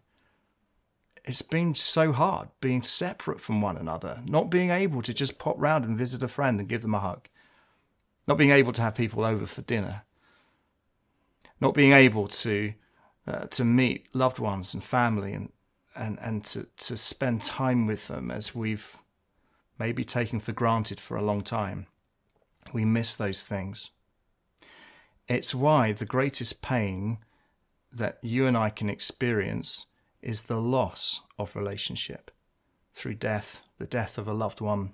It's 1.25 1.41
been 1.41 1.73
so 1.73 2.11
hard 2.11 2.49
being 2.59 2.83
separate 2.83 3.39
from 3.39 3.61
one 3.61 3.77
another, 3.77 4.21
not 4.25 4.49
being 4.49 4.71
able 4.71 5.01
to 5.03 5.13
just 5.13 5.39
pop 5.39 5.55
round 5.57 5.85
and 5.85 5.97
visit 5.97 6.21
a 6.21 6.27
friend 6.27 6.59
and 6.59 6.67
give 6.67 6.81
them 6.81 6.93
a 6.93 6.99
hug, 6.99 7.29
not 8.27 8.37
being 8.37 8.51
able 8.51 8.73
to 8.73 8.81
have 8.81 8.95
people 8.95 9.23
over 9.23 9.45
for 9.45 9.61
dinner, 9.61 10.03
not 11.61 11.73
being 11.73 11.93
able 11.93 12.27
to 12.27 12.73
uh, 13.25 13.45
to 13.45 13.63
meet 13.63 14.13
loved 14.13 14.37
ones 14.37 14.73
and 14.73 14.83
family 14.83 15.31
and 15.31 15.53
and 15.95 16.19
and 16.19 16.43
to 16.43 16.67
to 16.77 16.97
spend 16.97 17.41
time 17.41 17.87
with 17.87 18.09
them 18.09 18.29
as 18.29 18.53
we've 18.53 18.97
maybe 19.79 20.03
taken 20.03 20.41
for 20.41 20.51
granted 20.51 20.99
for 20.99 21.15
a 21.15 21.21
long 21.21 21.41
time. 21.41 21.87
We 22.73 22.83
miss 22.83 23.15
those 23.15 23.45
things. 23.45 23.91
It's 25.29 25.55
why 25.55 25.93
the 25.93 26.05
greatest 26.05 26.61
pain 26.61 27.19
that 27.93 28.17
you 28.21 28.45
and 28.45 28.57
I 28.57 28.69
can 28.69 28.89
experience 28.89 29.85
is 30.23 30.43
the 30.43 30.59
loss 30.59 31.21
of 31.37 31.55
relationship 31.55 32.31
through 32.93 33.15
death, 33.15 33.61
the 33.77 33.85
death 33.85 34.17
of 34.17 34.27
a 34.27 34.33
loved 34.33 34.61
one. 34.61 34.93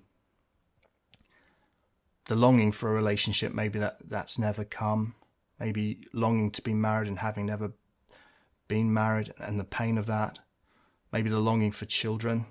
The 2.25 2.35
longing 2.35 2.71
for 2.71 2.89
a 2.89 2.93
relationship, 2.93 3.53
maybe 3.53 3.79
that, 3.79 3.97
that's 4.07 4.37
never 4.37 4.63
come. 4.63 5.15
Maybe 5.59 6.01
longing 6.13 6.51
to 6.51 6.61
be 6.61 6.73
married 6.73 7.07
and 7.07 7.19
having 7.19 7.45
never 7.45 7.71
been 8.67 8.93
married 8.93 9.33
and 9.39 9.59
the 9.59 9.63
pain 9.63 9.97
of 9.97 10.05
that. 10.05 10.39
Maybe 11.11 11.29
the 11.29 11.39
longing 11.39 11.71
for 11.71 11.85
children 11.85 12.45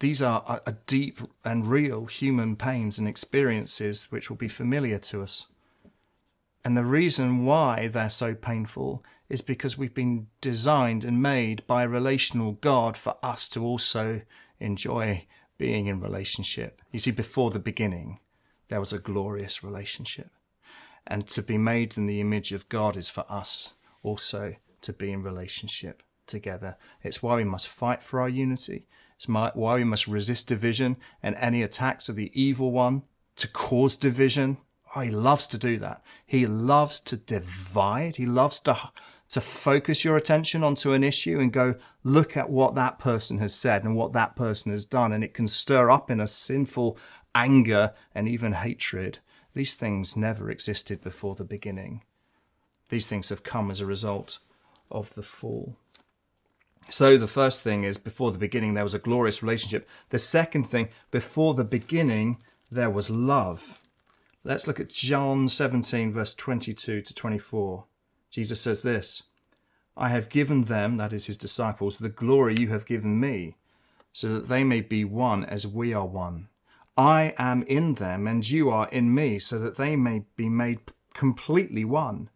these 0.00 0.22
are 0.22 0.60
a, 0.64 0.72
deep 0.86 1.20
and 1.44 1.66
real 1.66 2.06
human 2.06 2.54
pains 2.56 2.98
and 2.98 3.08
experiences 3.08 4.06
which 4.10 4.30
will 4.30 4.36
be 4.36 4.48
familiar 4.48 4.98
to 4.98 5.22
us. 5.22 5.48
And 6.64 6.76
the 6.76 6.84
reason 6.84 7.44
why 7.46 7.88
they're 7.88 8.10
so 8.10 8.34
painful 8.34 9.04
is 9.28 9.42
because 9.42 9.78
we've 9.78 9.94
been 9.94 10.26
designed 10.40 11.04
and 11.04 11.22
made 11.22 11.66
by 11.66 11.82
a 11.82 11.88
relational 11.88 12.52
God 12.52 12.96
for 12.96 13.16
us 13.22 13.48
to 13.50 13.64
also 13.64 14.22
enjoy 14.58 15.26
being 15.56 15.86
in 15.86 16.00
relationship. 16.00 16.80
You 16.92 16.98
see, 16.98 17.10
before 17.10 17.50
the 17.50 17.58
beginning, 17.58 18.20
there 18.68 18.80
was 18.80 18.92
a 18.92 18.98
glorious 18.98 19.62
relationship. 19.62 20.30
And 21.06 21.26
to 21.28 21.42
be 21.42 21.58
made 21.58 21.96
in 21.96 22.06
the 22.06 22.20
image 22.20 22.52
of 22.52 22.68
God 22.68 22.96
is 22.96 23.08
for 23.08 23.24
us 23.28 23.72
also 24.02 24.56
to 24.82 24.92
be 24.92 25.10
in 25.10 25.22
relationship 25.22 26.02
together. 26.26 26.76
It's 27.02 27.22
why 27.22 27.36
we 27.36 27.44
must 27.44 27.68
fight 27.68 28.02
for 28.02 28.20
our 28.20 28.28
unity. 28.28 28.86
It's 29.16 29.26
why 29.26 29.52
we 29.54 29.84
must 29.84 30.06
resist 30.06 30.46
division 30.46 30.96
and 31.22 31.34
any 31.36 31.62
attacks 31.62 32.08
of 32.08 32.16
the 32.16 32.30
evil 32.40 32.70
one 32.70 33.02
to 33.36 33.48
cause 33.48 33.96
division. 33.96 34.58
Oh, 34.98 35.02
he 35.02 35.10
loves 35.12 35.46
to 35.46 35.58
do 35.58 35.78
that. 35.78 36.02
He 36.26 36.44
loves 36.44 36.98
to 37.02 37.16
divide. 37.16 38.16
He 38.16 38.26
loves 38.26 38.58
to, 38.60 38.76
to 39.28 39.40
focus 39.40 40.04
your 40.04 40.16
attention 40.16 40.64
onto 40.64 40.90
an 40.90 41.04
issue 41.04 41.38
and 41.38 41.52
go, 41.52 41.76
look 42.02 42.36
at 42.36 42.50
what 42.50 42.74
that 42.74 42.98
person 42.98 43.38
has 43.38 43.54
said 43.54 43.84
and 43.84 43.94
what 43.94 44.12
that 44.14 44.34
person 44.34 44.72
has 44.72 44.84
done. 44.84 45.12
And 45.12 45.22
it 45.22 45.34
can 45.34 45.46
stir 45.46 45.88
up 45.88 46.10
in 46.10 46.18
a 46.18 46.26
sinful 46.26 46.98
anger 47.32 47.92
and 48.12 48.28
even 48.28 48.54
hatred. 48.54 49.20
These 49.54 49.74
things 49.74 50.16
never 50.16 50.50
existed 50.50 51.00
before 51.00 51.36
the 51.36 51.44
beginning. 51.44 52.02
These 52.88 53.06
things 53.06 53.28
have 53.28 53.44
come 53.44 53.70
as 53.70 53.78
a 53.78 53.86
result 53.86 54.40
of 54.90 55.14
the 55.14 55.22
fall. 55.22 55.76
So 56.90 57.16
the 57.16 57.28
first 57.28 57.62
thing 57.62 57.84
is 57.84 57.98
before 57.98 58.32
the 58.32 58.38
beginning 58.38 58.74
there 58.74 58.82
was 58.82 58.94
a 58.94 58.98
glorious 58.98 59.44
relationship. 59.44 59.88
The 60.08 60.18
second 60.18 60.64
thing, 60.64 60.88
before 61.12 61.54
the 61.54 61.62
beginning 61.62 62.42
there 62.68 62.90
was 62.90 63.10
love. 63.10 63.78
Let's 64.48 64.66
look 64.66 64.80
at 64.80 64.88
John 64.88 65.46
17, 65.46 66.10
verse 66.10 66.32
22 66.32 67.02
to 67.02 67.14
24. 67.14 67.84
Jesus 68.30 68.58
says 68.58 68.82
this 68.82 69.24
I 69.94 70.08
have 70.08 70.30
given 70.30 70.64
them, 70.64 70.96
that 70.96 71.12
is 71.12 71.26
his 71.26 71.36
disciples, 71.36 71.98
the 71.98 72.08
glory 72.08 72.54
you 72.58 72.68
have 72.68 72.86
given 72.86 73.20
me, 73.20 73.56
so 74.14 74.32
that 74.32 74.48
they 74.48 74.64
may 74.64 74.80
be 74.80 75.04
one 75.04 75.44
as 75.44 75.66
we 75.66 75.92
are 75.92 76.06
one. 76.06 76.48
I 76.96 77.34
am 77.36 77.62
in 77.64 77.96
them, 77.96 78.26
and 78.26 78.48
you 78.48 78.70
are 78.70 78.88
in 78.88 79.14
me, 79.14 79.38
so 79.38 79.58
that 79.58 79.76
they 79.76 79.96
may 79.96 80.24
be 80.34 80.48
made 80.48 80.80
completely 81.12 81.84
one. 81.84 82.30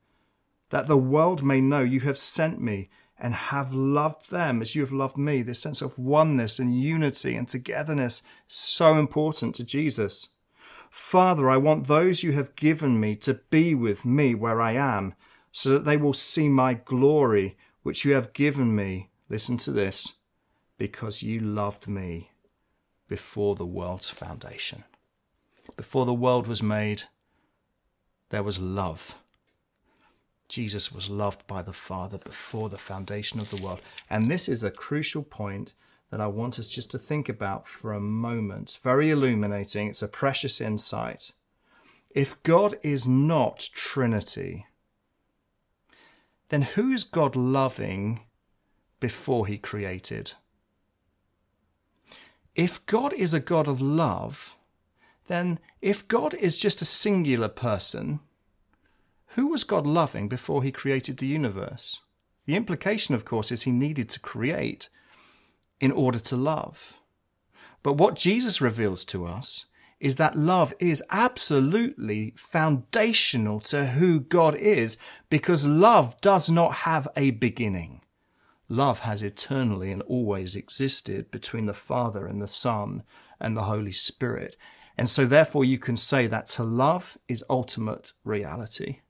That 0.69 0.89
the 0.89 0.99
world 0.99 1.43
may 1.43 1.63
know 1.63 1.81
you 1.81 2.01
have 2.01 2.19
sent 2.19 2.61
me 2.61 2.91
and 3.19 3.33
have 3.33 3.73
loved 3.73 4.31
them 4.31 4.61
as 4.61 4.75
you 4.75 4.83
have 4.83 4.93
loved 4.93 5.17
me. 5.17 5.41
This 5.41 5.61
sense 5.61 5.81
of 5.81 5.99
oneness 5.99 6.59
and 6.59 6.79
unity 6.79 7.37
and 7.37 7.49
togetherness 7.49 8.21
is 8.51 8.57
so 8.57 8.97
important 8.99 9.55
to 9.55 9.65
Jesus. 9.65 10.29
Father, 10.93 11.51
I 11.51 11.57
want 11.57 11.89
those 11.89 12.23
you 12.23 12.33
have 12.33 12.55
given 12.55 13.01
me 13.01 13.17
to 13.17 13.35
be 13.51 13.75
with 13.75 14.05
me 14.05 14.35
where 14.35 14.61
I 14.61 14.73
am, 14.73 15.15
so 15.51 15.71
that 15.71 15.85
they 15.85 15.97
will 15.97 16.13
see 16.13 16.49
my 16.49 16.75
glory, 16.75 17.57
which 17.83 18.05
you 18.05 18.13
have 18.13 18.33
given 18.33 18.77
me. 18.77 19.11
Listen 19.29 19.57
to 19.59 19.73
this 19.73 20.15
because 20.79 21.23
you 21.23 21.41
loved 21.41 21.89
me 21.89 22.31
before 23.09 23.55
the 23.55 23.67
world's 23.67 24.11
foundation. 24.11 24.85
Before 25.77 26.07
the 26.07 26.15
world 26.15 26.47
was 26.47 26.63
made, 26.63 27.05
there 28.31 28.43
was 28.43 28.61
love 28.61 29.17
Jesus 30.53 30.93
was 30.93 31.09
loved 31.09 31.47
by 31.47 31.63
the 31.63 31.73
Father 31.73 32.19
before 32.19 32.69
the 32.69 32.77
foundation 32.77 33.41
of 33.41 33.49
the 33.49 33.63
world. 33.65 33.81
And 34.11 34.31
this 34.31 34.51
is 34.51 34.63
a 34.63 34.71
crucial 34.71 35.23
point 35.23 35.73
that 36.13 36.21
I 36.21 36.27
want 36.27 36.59
us 36.59 36.69
just 36.69 36.91
to 36.91 36.99
think 36.99 37.31
about 37.31 37.67
for 37.67 37.95
a 37.95 37.99
moment. 37.99 38.79
very 38.83 39.11
illuminating. 39.11 39.89
It's 39.89 40.03
a 40.03 40.09
precious 40.09 40.61
insight. 40.61 41.33
If 42.11 42.41
God 42.43 42.79
is 42.83 43.09
not 43.09 43.71
Trinity, 43.73 44.67
then 46.51 46.63
who 46.63 46.93
is 46.93 47.05
God 47.05 47.35
loving 47.35 48.21
before 49.01 49.47
he 49.47 49.57
created? 49.57 50.35
If 52.55 52.85
God 52.85 53.15
is 53.15 53.33
a 53.33 53.41
God 53.41 53.67
of 53.67 53.81
love, 53.81 54.59
then 55.29 55.59
if 55.81 56.07
God 56.07 56.35
is 56.35 56.59
just 56.59 56.83
a 56.83 56.85
singular 56.85 57.49
person, 57.49 58.21
who 59.29 59.47
was 59.47 59.65
God 59.65 59.87
loving 59.87 60.29
before 60.29 60.63
he 60.63 60.73
created 60.73 61.17
the 61.17 61.27
universe? 61.27 62.01
The 62.45 62.55
implication, 62.55 63.15
of 63.15 63.25
course, 63.25 63.51
is 63.51 63.63
he 63.63 63.71
needed 63.71 64.11
to 64.11 64.21
create 64.21 64.91
in 65.83 65.93
order 65.93 66.21
to 66.21 66.37
love. 66.37 67.01
But 67.83 67.95
what 67.95 68.15
Jesus 68.15 68.61
reveals 68.61 69.05
to 69.07 69.27
us 69.27 69.67
is 69.99 70.17
that 70.17 70.39
love 70.39 70.73
is 70.79 71.03
absolutely 71.11 72.35
foundational 72.37 73.61
to 73.61 73.87
who 73.87 74.21
God 74.21 74.55
is 74.55 74.97
because 75.29 75.67
love 75.67 76.19
does 76.21 76.49
not 76.49 76.73
have 76.87 77.09
a 77.17 77.33
beginning. 77.33 78.01
Love 78.69 79.01
has 79.01 79.23
eternally 79.23 79.91
and 79.91 80.03
always 80.03 80.55
existed 80.55 81.31
between 81.31 81.67
the 81.67 81.75
Father 81.75 82.27
and 82.27 82.41
the 82.41 82.49
Son 82.49 83.03
and 83.41 83.57
the 83.57 83.65
Holy 83.65 83.93
Spirit. 83.93 84.57
And 84.97 85.11
so, 85.11 85.27
therefore, 85.27 85.65
you 85.65 85.79
can 85.79 85.97
say 85.97 86.27
that 86.29 86.47
to 86.49 86.63
love 86.63 87.19
is 87.29 87.45
ultimate 87.51 88.13
reality. 88.25 89.01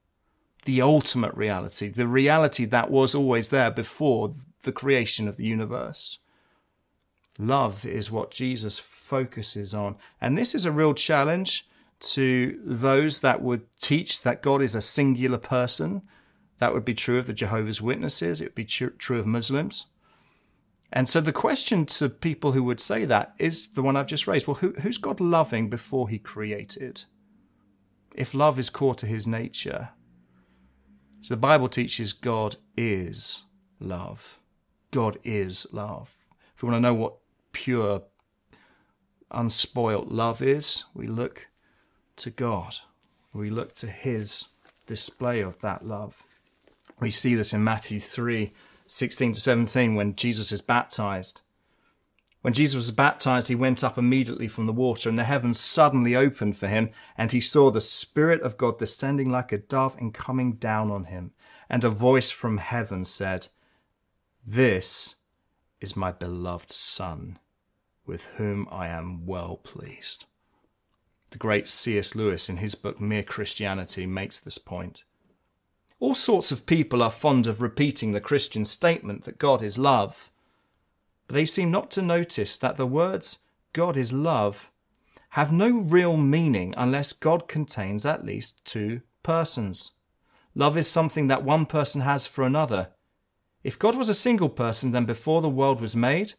The 0.65 0.81
ultimate 0.81 1.35
reality, 1.35 1.89
the 1.89 2.07
reality 2.07 2.65
that 2.67 2.91
was 2.91 3.15
always 3.15 3.49
there 3.49 3.71
before 3.71 4.35
the 4.63 4.73
creation 4.73 5.29
of 5.29 5.37
the 5.37 5.45
universe. 5.45 6.19
Love 7.39 7.87
is 7.87 8.11
what 8.11 8.31
Jesus 8.31 8.79
focuses 8.79 9.73
on. 9.75 9.97
And 10.21 10.37
this 10.37 10.55
is 10.55 10.65
a 10.65 10.73
real 10.73 10.95
challenge 10.95 11.67
to 12.01 12.61
those 12.65 13.21
that 13.21 13.43
would 13.43 13.63
teach 13.81 14.23
that 14.23 14.43
God 14.43 14.61
is 14.61 14.75
a 14.75 14.83
singular 14.83 15.39
person. 15.39 16.03
That 16.59 16.75
would 16.75 16.85
be 16.85 16.95
true 16.95 17.19
of 17.19 17.27
the 17.27 17.33
Jehovah's 17.33 17.81
Witnesses, 17.81 18.41
it 18.41 18.47
would 18.47 18.55
be 18.55 18.65
true 18.65 19.19
of 19.19 19.27
Muslims. 19.27 19.87
And 20.93 21.09
so 21.09 21.21
the 21.23 21.33
question 21.33 21.87
to 21.87 22.11
people 22.11 22.53
who 22.53 22.63
would 22.65 22.81
say 22.81 23.07
that 23.07 23.35
is 23.39 23.69
the 23.69 23.83
one 23.83 23.97
I've 23.97 24.07
just 24.07 24.27
raised. 24.27 24.47
Well, 24.47 24.57
who, 24.57 24.73
who's 24.83 24.99
God 24.99 25.21
loving 25.21 25.71
before 25.71 26.09
he 26.09 26.19
created? 26.19 27.05
If 28.15 28.35
love 28.35 28.59
is 28.59 28.69
core 28.69 28.95
to 28.97 29.07
his 29.07 29.27
nature. 29.27 29.89
So 31.23 31.35
the 31.35 31.41
Bible 31.41 31.69
teaches 31.69 32.13
God 32.13 32.57
is 32.77 33.45
love. 33.81 34.39
God 34.91 35.19
is 35.25 35.67
love. 35.73 36.15
If 36.55 36.63
we 36.63 36.69
want 36.69 36.77
to 36.77 36.89
know 36.89 36.95
what 36.95 37.15
pure, 37.53 38.03
unspoilt 39.31 40.09
love 40.09 40.43
is, 40.43 40.85
we 40.95 41.07
look 41.07 41.49
to 42.17 42.31
God. 42.31 42.77
We 43.33 43.51
look 43.51 43.75
to 43.77 43.87
His 43.87 44.47
display 44.87 45.41
of 45.41 45.61
that 45.61 45.87
love. 45.87 46.23
We 47.01 47.11
see 47.11 47.35
this 47.35 47.53
in 47.53 47.65
Matthew 47.65 47.99
3 47.99 48.53
16 48.87 49.33
to 49.33 49.41
17 49.41 49.95
when 49.95 50.15
Jesus 50.17 50.53
is 50.53 50.61
baptized. 50.61 51.41
When 52.43 52.53
Jesus 52.53 52.75
was 52.75 52.91
baptized, 52.91 53.49
he 53.49 53.55
went 53.55 53.83
up 53.83 53.97
immediately 53.97 54.49
from 54.49 54.67
the 54.67 54.73
water, 54.73 55.09
and 55.09 55.17
the 55.17 55.25
heavens 55.25 55.59
suddenly 55.59 56.15
opened 56.17 56.59
for 56.59 56.67
him, 56.67 56.91
and 57.17 57.31
he 57.31 57.41
saw 57.41 57.71
the 57.71 57.81
Spirit 57.81 58.43
of 58.43 58.59
God 58.59 58.79
descending 58.79 59.31
like 59.31 59.53
a 59.53 59.59
dove 59.59 59.97
and 59.99 60.13
coming 60.13 60.55
down 60.55 60.91
on 60.91 61.05
him. 61.05 61.31
And 61.71 61.85
a 61.85 61.91
voice 61.91 62.31
from 62.31 62.59
heaven 62.59 63.05
said, 63.05 63.47
This 64.45 65.15
is 65.83 65.97
my 65.97 66.13
beloved 66.13 66.71
Son, 66.71 67.39
with 68.07 68.25
whom 68.37 68.69
I 68.71 68.87
am 68.87 69.27
well 69.27 69.57
pleased. 69.57 70.27
The 71.31 71.39
great 71.39 71.67
C.S. 71.67 72.15
Lewis, 72.15 72.49
in 72.49 72.59
his 72.59 72.75
book 72.75 73.01
Mere 73.01 73.23
Christianity, 73.23 74.07
makes 74.07 74.39
this 74.39 74.59
point. 74.59 75.05
All 75.99 76.15
sorts 76.15 76.53
of 76.53 76.67
people 76.67 77.03
are 77.03 77.11
fond 77.11 77.47
of 77.47 77.61
repeating 77.61 78.13
the 78.13 78.21
Christian 78.21 78.65
statement 78.65 79.25
that 79.25 79.39
God 79.39 79.63
is 79.63 79.79
love, 79.79 80.31
but 81.27 81.35
they 81.35 81.45
seem 81.45 81.71
not 81.71 81.91
to 81.93 82.03
notice 82.03 82.57
that 82.57 82.77
the 82.77 82.87
words 82.87 83.39
God 83.73 83.97
is 83.97 84.13
love 84.13 84.71
have 85.31 85.51
no 85.51 85.71
real 85.71 86.17
meaning 86.17 86.75
unless 86.77 87.15
God 87.15 87.49
contains 87.49 88.05
at 88.05 88.27
least 88.27 88.63
two 88.65 89.01
persons. 89.23 89.93
Love 90.55 90.77
is 90.77 90.91
something 90.91 91.29
that 91.29 91.43
one 91.43 91.65
person 91.65 92.03
has 92.03 92.27
for 92.27 92.45
another. 92.45 92.91
If 93.65 93.79
God 93.79 93.95
was 93.95 94.09
a 94.09 94.15
single 94.15 94.49
person, 94.49 94.91
then 94.91 95.05
before 95.05 95.41
the 95.41 95.49
world 95.49 95.81
was 95.81 95.95
made, 95.95 96.35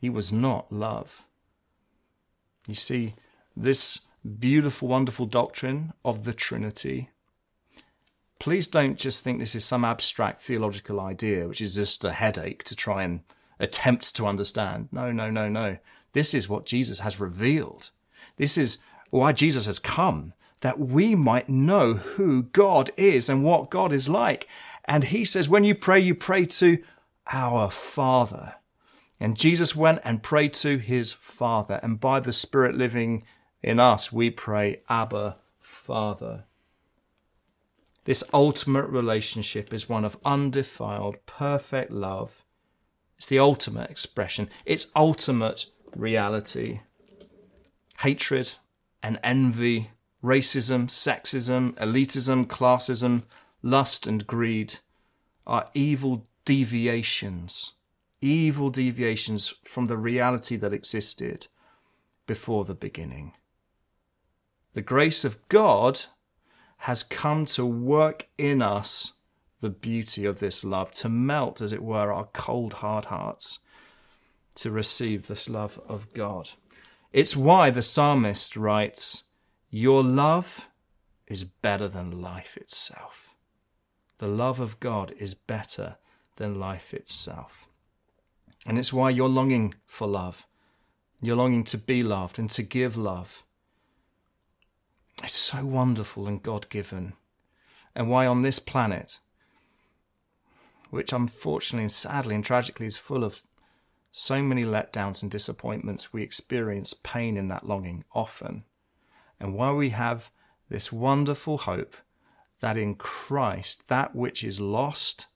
he 0.00 0.08
was 0.08 0.32
not 0.32 0.72
love. 0.72 1.24
You 2.66 2.74
see, 2.74 3.14
this 3.56 4.00
beautiful, 4.38 4.88
wonderful 4.88 5.26
doctrine 5.26 5.92
of 6.04 6.24
the 6.24 6.32
Trinity. 6.32 7.10
Please 8.38 8.68
don't 8.68 8.96
just 8.96 9.24
think 9.24 9.38
this 9.38 9.56
is 9.56 9.64
some 9.64 9.84
abstract 9.84 10.40
theological 10.40 11.00
idea, 11.00 11.48
which 11.48 11.60
is 11.60 11.74
just 11.74 12.04
a 12.04 12.12
headache 12.12 12.62
to 12.64 12.76
try 12.76 13.02
and 13.02 13.20
attempt 13.58 14.14
to 14.14 14.26
understand. 14.26 14.88
No, 14.92 15.10
no, 15.10 15.30
no, 15.30 15.48
no. 15.48 15.78
This 16.12 16.34
is 16.34 16.48
what 16.48 16.66
Jesus 16.66 17.00
has 17.00 17.18
revealed. 17.18 17.90
This 18.36 18.56
is 18.56 18.78
why 19.10 19.32
Jesus 19.32 19.66
has 19.66 19.80
come, 19.80 20.34
that 20.60 20.78
we 20.78 21.14
might 21.14 21.48
know 21.48 21.94
who 21.94 22.44
God 22.44 22.90
is 22.96 23.28
and 23.28 23.42
what 23.42 23.70
God 23.70 23.92
is 23.92 24.08
like. 24.08 24.46
And 24.88 25.04
he 25.04 25.26
says, 25.26 25.50
when 25.50 25.64
you 25.64 25.74
pray, 25.74 26.00
you 26.00 26.14
pray 26.14 26.46
to 26.46 26.78
our 27.30 27.70
Father. 27.70 28.54
And 29.20 29.36
Jesus 29.36 29.76
went 29.76 30.00
and 30.02 30.22
prayed 30.22 30.54
to 30.54 30.78
his 30.78 31.12
Father. 31.12 31.78
And 31.82 32.00
by 32.00 32.20
the 32.20 32.32
Spirit 32.32 32.74
living 32.74 33.24
in 33.62 33.78
us, 33.78 34.10
we 34.10 34.30
pray, 34.30 34.80
Abba, 34.88 35.36
Father. 35.60 36.44
This 38.04 38.24
ultimate 38.32 38.86
relationship 38.86 39.74
is 39.74 39.90
one 39.90 40.06
of 40.06 40.16
undefiled, 40.24 41.16
perfect 41.26 41.90
love. 41.90 42.42
It's 43.18 43.26
the 43.26 43.40
ultimate 43.40 43.90
expression, 43.90 44.48
it's 44.64 44.86
ultimate 44.96 45.66
reality. 45.94 46.80
Hatred 47.98 48.54
and 49.02 49.18
envy, 49.22 49.90
racism, 50.24 50.86
sexism, 50.86 51.74
elitism, 51.74 52.46
classism, 52.46 53.24
lust, 53.62 54.06
and 54.06 54.26
greed 54.26 54.78
are 55.46 55.68
evil 55.74 56.26
deviations, 56.44 57.72
evil 58.20 58.70
deviations 58.70 59.54
from 59.64 59.86
the 59.86 59.98
reality 59.98 60.56
that 60.56 60.72
existed 60.72 61.46
before 62.26 62.64
the 62.64 62.74
beginning. 62.74 63.32
The 64.74 64.82
grace 64.82 65.24
of 65.24 65.48
God 65.48 66.04
has 66.78 67.02
come 67.02 67.46
to 67.46 67.66
work 67.66 68.28
in 68.38 68.62
us 68.62 69.12
the 69.60 69.70
beauty 69.70 70.24
of 70.24 70.38
this 70.38 70.64
love, 70.64 70.92
to 70.92 71.08
melt, 71.08 71.60
as 71.60 71.72
it 71.72 71.82
were, 71.82 72.12
our 72.12 72.28
cold, 72.32 72.74
hard 72.74 73.06
hearts 73.06 73.58
to 74.54 74.70
receive 74.70 75.26
this 75.26 75.48
love 75.48 75.80
of 75.88 76.12
God. 76.12 76.50
It's 77.12 77.36
why 77.36 77.70
the 77.70 77.82
psalmist 77.82 78.56
writes, 78.56 79.24
Your 79.70 80.02
love 80.02 80.66
is 81.26 81.44
better 81.44 81.88
than 81.88 82.22
life 82.22 82.56
itself. 82.56 83.27
The 84.18 84.28
love 84.28 84.60
of 84.60 84.80
God 84.80 85.14
is 85.18 85.34
better 85.34 85.96
than 86.36 86.58
life 86.58 86.92
itself. 86.92 87.68
And 88.66 88.78
it's 88.78 88.92
why 88.92 89.10
you're 89.10 89.28
longing 89.28 89.74
for 89.86 90.06
love. 90.06 90.46
You're 91.20 91.36
longing 91.36 91.64
to 91.64 91.78
be 91.78 92.02
loved 92.02 92.38
and 92.38 92.50
to 92.50 92.62
give 92.62 92.96
love. 92.96 93.42
It's 95.22 95.34
so 95.34 95.64
wonderful 95.64 96.26
and 96.26 96.42
God 96.42 96.68
given. 96.68 97.14
And 97.94 98.08
why 98.08 98.26
on 98.26 98.42
this 98.42 98.58
planet, 98.58 99.18
which 100.90 101.12
unfortunately 101.12 101.84
and 101.84 101.92
sadly 101.92 102.34
and 102.34 102.44
tragically 102.44 102.86
is 102.86 102.96
full 102.96 103.24
of 103.24 103.42
so 104.12 104.42
many 104.42 104.64
letdowns 104.64 105.22
and 105.22 105.30
disappointments, 105.30 106.12
we 106.12 106.22
experience 106.22 106.94
pain 107.02 107.36
in 107.36 107.48
that 107.48 107.66
longing 107.66 108.04
often. 108.12 108.64
And 109.40 109.54
why 109.54 109.72
we 109.72 109.90
have 109.90 110.30
this 110.68 110.92
wonderful 110.92 111.58
hope 111.58 111.94
that 112.60 112.76
in 112.76 112.94
Christ 112.94 113.88
that 113.88 114.14
which 114.14 114.42
is 114.42 114.60
lost 114.60 115.26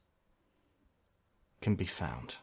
can 1.61 1.75
be 1.75 1.87
found. 1.87 2.37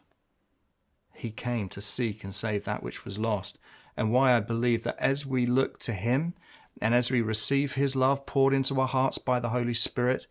He 1.14 1.32
came 1.32 1.68
to 1.70 1.82
seek 1.82 2.24
and 2.24 2.34
save 2.34 2.64
that 2.64 2.82
which 2.82 3.04
was 3.04 3.20
lost. 3.20 3.60
And 3.98 4.14
why 4.14 4.36
I 4.36 4.40
believe 4.40 4.84
that 4.84 4.98
as 4.98 5.26
we 5.26 5.46
look 5.46 5.78
to 5.80 5.94
Him 5.94 6.34
and 6.82 6.96
as 6.96 7.12
we 7.12 7.22
receive 7.22 7.74
His 7.74 7.96
love 7.96 8.26
poured 8.26 8.54
into 8.54 8.80
our 8.80 8.88
hearts 8.88 9.18
by 9.18 9.42
the 9.42 9.50
Holy 9.50 9.74
Spirit, 9.74 10.28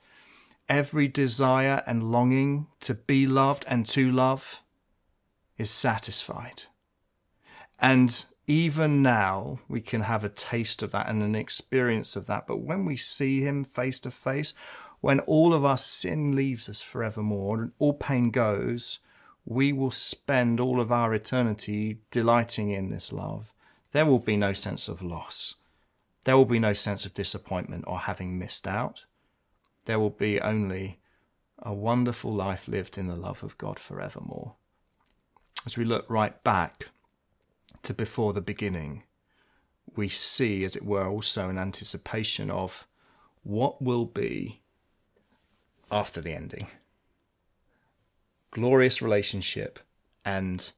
every 0.69 1.07
desire 1.07 1.83
and 1.87 2.11
longing 2.11 2.69
to 2.81 2.95
be 2.95 3.27
loved 3.27 3.67
and 3.69 3.87
to 3.89 4.11
love 4.11 4.63
is 5.59 5.71
satisfied. 5.71 6.63
And 7.79 8.25
even 8.49 9.03
now 9.03 9.59
we 9.69 9.83
can 9.83 10.01
have 10.01 10.25
a 10.25 10.31
taste 10.31 10.83
of 10.83 10.91
that 10.93 11.07
and 11.09 11.23
an 11.23 11.37
experience 11.37 12.17
of 12.17 12.27
that. 12.27 12.47
But 12.47 12.61
when 12.61 12.87
we 12.87 12.97
see 12.97 13.43
Him 13.43 13.63
face 13.63 14.01
to 14.01 14.11
face, 14.11 14.55
when 15.01 15.21
all 15.21 15.53
of 15.53 15.65
our 15.65 15.77
sin 15.77 16.35
leaves 16.35 16.69
us 16.69 16.81
forevermore 16.81 17.61
and 17.61 17.73
all 17.79 17.93
pain 17.93 18.31
goes, 18.31 18.99
we 19.45 19.73
will 19.73 19.91
spend 19.91 20.61
all 20.61 20.81
of 20.81 20.91
our 20.91 21.15
eternity 21.15 21.99
delighting 22.11 22.71
in 22.71 22.91
this 22.91 23.13
love. 23.13 23.53
There 23.93 24.07
will 24.07 24.19
be 24.19 24.37
no 24.37 24.55
sense 24.55 24.89
of 24.89 25.03
loss. 25.03 25.57
There 26.25 26.37
will 26.37 26.47
be 26.47 26.59
no 26.59 26.73
sense 26.73 27.05
of 27.05 27.15
disappointment 27.15 27.85
or 27.87 28.01
having 28.01 28.39
missed 28.39 28.67
out. 28.67 29.05
There 29.85 30.01
will 30.01 30.11
be 30.11 30.41
only 30.41 30.99
a 31.59 31.73
wonderful 31.73 32.33
life 32.33 32.67
lived 32.67 32.97
in 32.97 33.09
the 33.09 33.17
love 33.17 33.43
of 33.43 33.59
God 33.59 33.79
forevermore. 33.79 34.55
As 35.67 35.77
we 35.77 35.85
look 35.85 36.09
right 36.09 36.43
back 36.45 36.89
to 37.83 37.95
before 37.95 38.33
the 38.33 38.41
beginning, 38.41 39.05
we 39.97 40.09
see, 40.09 40.65
as 40.65 40.77
it 40.77 40.85
were, 40.85 41.07
also 41.07 41.49
an 41.49 41.59
anticipation 41.59 42.51
of 42.51 42.87
what 43.43 43.81
will 43.81 44.05
be 44.05 44.61
after 45.91 46.21
the 46.21 46.33
ending. 46.33 46.67
Glorious 48.51 49.01
relationship 49.03 49.79
and 50.25 50.71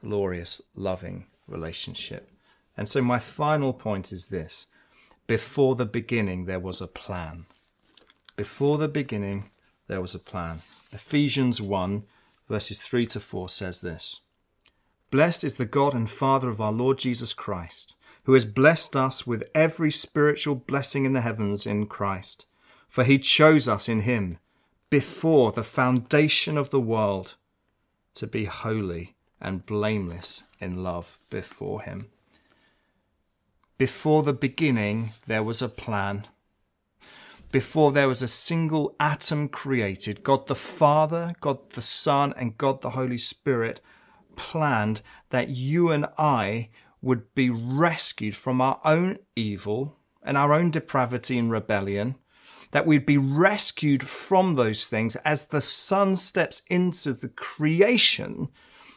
glorious 0.00 0.60
loving 0.74 1.26
relationship. 1.46 2.30
And 2.76 2.88
so 2.88 3.02
my 3.02 3.18
final 3.18 3.72
point 3.72 4.12
is 4.12 4.28
this 4.28 4.66
before 5.26 5.76
the 5.76 5.86
beginning, 5.86 6.46
there 6.46 6.60
was 6.60 6.80
a 6.80 6.86
plan. 6.86 7.46
Before 8.36 8.78
the 8.78 8.88
beginning, 8.88 9.50
there 9.86 10.00
was 10.00 10.14
a 10.14 10.18
plan. 10.18 10.62
Ephesians 10.92 11.60
1, 11.60 12.04
verses 12.48 12.82
3 12.82 13.06
to 13.06 13.20
4 13.20 13.48
says 13.48 13.80
this 13.80 14.20
Blessed 15.10 15.42
is 15.42 15.56
the 15.56 15.64
God 15.66 15.94
and 15.94 16.08
Father 16.08 16.48
of 16.48 16.60
our 16.60 16.72
Lord 16.72 16.98
Jesus 16.98 17.34
Christ, 17.34 17.94
who 18.24 18.34
has 18.34 18.46
blessed 18.46 18.94
us 18.94 19.26
with 19.26 19.42
every 19.54 19.90
spiritual 19.90 20.54
blessing 20.54 21.04
in 21.04 21.12
the 21.14 21.20
heavens 21.20 21.66
in 21.66 21.86
Christ. 21.86 22.46
For 22.88 23.04
he 23.04 23.18
chose 23.18 23.66
us 23.66 23.88
in 23.88 24.02
him 24.02 24.38
before 24.88 25.52
the 25.52 25.62
foundation 25.62 26.58
of 26.58 26.70
the 26.70 26.80
world 26.80 27.34
to 28.14 28.26
be 28.26 28.44
holy 28.44 29.14
and 29.40 29.64
blameless 29.64 30.44
in 30.60 30.82
love 30.82 31.18
before 31.30 31.82
him. 31.82 32.08
Before 33.78 34.22
the 34.22 34.32
beginning, 34.32 35.10
there 35.26 35.42
was 35.42 35.62
a 35.62 35.68
plan. 35.68 36.26
Before 37.50 37.92
there 37.92 38.08
was 38.08 38.22
a 38.22 38.28
single 38.28 38.94
atom 39.00 39.48
created, 39.48 40.22
God 40.22 40.46
the 40.48 40.54
Father, 40.54 41.34
God 41.40 41.70
the 41.70 41.82
Son, 41.82 42.34
and 42.36 42.58
God 42.58 42.82
the 42.82 42.90
Holy 42.90 43.18
Spirit 43.18 43.80
planned 44.40 45.02
that 45.28 45.50
you 45.50 45.90
and 45.90 46.06
I 46.16 46.70
would 47.02 47.34
be 47.34 47.50
rescued 47.50 48.34
from 48.34 48.60
our 48.62 48.80
own 48.86 49.18
evil 49.36 49.98
and 50.22 50.36
our 50.36 50.54
own 50.54 50.70
depravity 50.70 51.38
and 51.38 51.50
rebellion, 51.50 52.16
that 52.70 52.86
we'd 52.86 53.04
be 53.04 53.18
rescued 53.18 54.02
from 54.02 54.54
those 54.54 54.86
things 54.86 55.14
as 55.16 55.46
the 55.46 55.60
Son 55.60 56.16
steps 56.16 56.62
into 56.68 57.12
the 57.12 57.28
creation, 57.28 58.48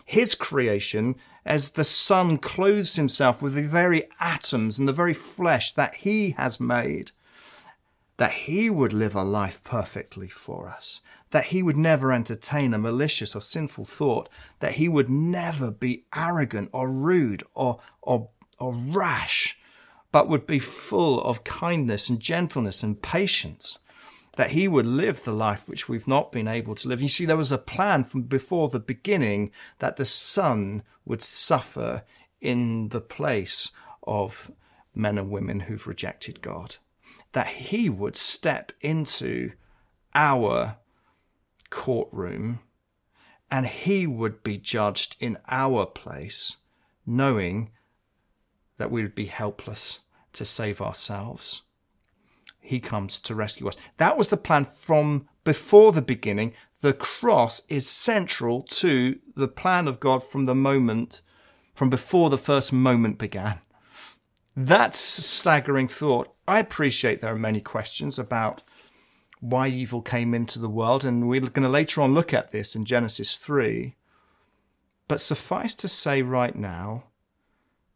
His 0.06 0.34
creation, 0.34 1.16
as 1.46 1.72
the 1.72 1.84
Son 1.84 2.38
clothes 2.38 2.96
Himself 2.96 3.42
with 3.42 3.54
the 3.54 3.68
very 3.68 4.08
atoms 4.22 4.80
and 4.80 4.88
the 4.88 4.94
very 4.94 5.14
flesh 5.14 5.74
that 5.74 5.96
He 5.96 6.32
has 6.32 6.60
made 6.60 7.12
that 8.18 8.34
he 8.34 8.70
would 8.70 8.94
live 8.94 9.16
a 9.16 9.24
life 9.24 9.60
perfectly 9.64 10.28
for 10.28 10.70
us, 10.70 11.02
that 11.32 11.46
he 11.46 11.64
would 11.64 11.78
never 11.78 12.12
entertain 12.12 12.74
a 12.74 12.78
malicious 12.78 13.36
or 13.36 13.42
sinful 13.42 13.86
thought, 13.86 14.30
that 14.60 14.74
he 14.74 14.88
would 14.88 15.10
never 15.10 15.72
be 15.72 16.06
arrogant 16.16 16.70
or 16.72 16.88
rude 16.90 17.44
or, 17.56 17.80
or, 18.02 18.30
or 18.60 18.74
rash, 18.74 19.58
but 20.12 20.30
would 20.30 20.46
be 20.46 20.60
full 20.60 21.22
of 21.22 21.44
kindness 21.44 22.08
and 22.08 22.20
gentleness 22.20 22.84
and 22.84 23.02
patience, 23.02 23.80
that 24.38 24.52
he 24.52 24.68
would 24.68 24.86
live 24.86 25.24
the 25.24 25.32
life 25.32 25.68
which 25.68 25.90
we've 25.90 26.08
not 26.08 26.32
been 26.32 26.48
able 26.48 26.76
to 26.76 26.88
live. 26.88 27.02
You 27.02 27.08
see, 27.08 27.26
there 27.26 27.38
was 27.38 27.52
a 27.52 27.58
plan 27.58 28.04
from 28.04 28.24
before 28.24 28.70
the 28.70 28.80
beginning 28.80 29.52
that 29.80 29.98
the 29.98 30.06
Son 30.06 30.84
would 31.04 31.24
suffer 31.24 32.04
in 32.42 32.90
the 32.90 33.02
place 33.02 33.72
of 34.04 34.52
men 34.94 35.18
and 35.18 35.32
women 35.32 35.62
who've 35.62 35.88
rejected 35.88 36.42
God 36.42 36.76
that 37.34 37.48
he 37.48 37.90
would 37.90 38.16
step 38.16 38.72
into 38.82 39.52
our 40.16 40.78
courtroom 41.70 42.60
and 43.52 43.68
he 43.68 44.08
would 44.08 44.44
be 44.44 44.58
judged 44.58 45.16
in 45.20 45.38
our 45.48 45.86
place, 45.86 46.58
knowing 47.06 47.72
that 48.78 48.90
we 48.90 49.04
would 49.04 49.16
be 49.16 49.28
helpless 49.28 50.00
to 50.34 50.46
save 50.46 50.82
ourselves. 50.82 51.62
He 52.60 52.80
comes 52.80 53.20
to 53.20 53.36
rescue 53.36 53.68
us. 53.68 53.78
That 53.98 54.18
was 54.18 54.30
the 54.30 54.38
plan 54.38 54.66
from 54.66 55.28
before 55.44 55.92
the 55.92 56.02
beginning. 56.02 56.54
The 56.82 56.94
cross 56.94 57.62
is 57.68 57.88
central 57.88 58.64
to 58.64 59.20
the 59.36 59.48
plan 59.48 59.88
of 59.88 60.00
God 60.00 60.24
from 60.24 60.46
the 60.46 60.56
moment, 60.56 61.22
from 61.76 61.90
before 61.90 62.30
the 62.30 62.38
first 62.38 62.74
moment 62.74 63.18
began. 63.18 63.60
That's 64.56 65.18
a 65.18 65.22
staggering 65.24 65.88
thought. 65.88 66.34
I 66.48 66.60
appreciate 66.60 67.22
there 67.22 67.34
are 67.34 67.38
many 67.38 67.60
questions 67.60 68.20
about 68.20 68.62
why 69.40 69.68
evil 69.68 70.02
came 70.02 70.34
into 70.34 70.60
the 70.60 70.70
world, 70.70 71.04
and 71.04 71.28
we're 71.28 71.42
going 71.42 71.64
to 71.64 71.70
later 71.70 72.02
on 72.02 72.14
look 72.14 72.34
at 72.34 72.52
this 72.52 72.76
in 72.76 72.86
Genesis 72.86 73.38
3. 73.38 73.96
But 75.08 75.22
suffice 75.22 75.74
to 75.76 75.88
say 75.88 76.22
right 76.22 76.56
now 76.56 77.06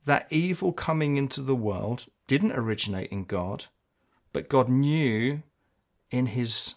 that 0.05 0.27
evil 0.29 0.73
coming 0.73 1.15
into 1.15 1.41
the 1.41 1.55
world 1.55 2.05
didn't 2.25 2.53
originate 2.53 3.11
in 3.11 3.23
God, 3.23 3.65
but 4.33 4.49
God 4.49 4.67
knew 4.67 5.43
in 6.09 6.27
his 6.27 6.75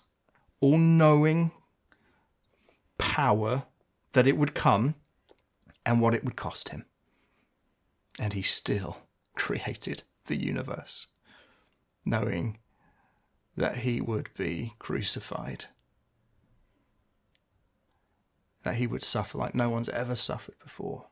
all 0.60 0.78
knowing 0.78 1.52
power 2.98 3.64
that 4.12 4.26
it 4.26 4.36
would 4.36 4.54
come 4.54 4.94
and 5.86 6.00
what 6.00 6.14
it 6.14 6.24
would 6.24 6.36
cost 6.36 6.68
him. 6.68 6.84
And 8.18 8.34
he 8.34 8.42
still 8.42 8.98
created 9.40 10.02
the 10.26 10.36
universe, 10.36 11.06
knowing 12.04 12.58
that 13.56 13.78
he 13.78 13.98
would 13.98 14.28
be 14.36 14.74
crucified, 14.78 15.64
that 18.64 18.74
he 18.74 18.86
would 18.86 19.02
suffer 19.02 19.38
like 19.38 19.54
no 19.54 19.70
one's 19.70 19.88
ever 19.88 20.14
suffered 20.14 20.58
before 20.62 21.06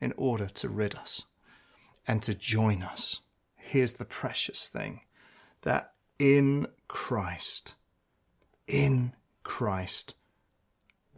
in 0.00 0.14
order 0.16 0.46
to 0.46 0.68
rid 0.68 0.94
us 0.94 1.24
and 2.06 2.22
to 2.22 2.34
join 2.34 2.84
us. 2.84 3.20
Here's 3.56 3.94
the 3.94 4.04
precious 4.04 4.68
thing 4.68 5.00
that 5.62 5.92
in 6.20 6.68
Christ, 6.86 7.74
in 8.68 9.12
Christ, 9.42 10.14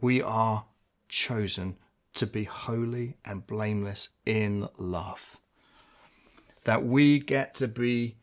we 0.01 0.19
are 0.19 0.65
chosen 1.07 1.77
to 2.15 2.25
be 2.25 2.45
holy 2.45 3.17
and 3.23 3.45
blameless 3.45 4.09
in 4.25 4.67
love 4.79 5.37
that 6.65 6.85
we 6.85 7.19
get 7.19 7.55
to 7.55 7.67
be 7.67 8.17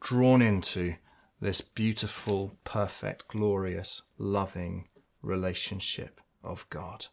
drawn 0.00 0.42
into 0.42 0.96
this 1.40 1.60
beautiful, 1.60 2.56
perfect, 2.64 3.26
glorious, 3.28 4.02
loving 4.18 4.88
relationship 5.22 6.20
of 6.42 6.68
God. 6.70 7.06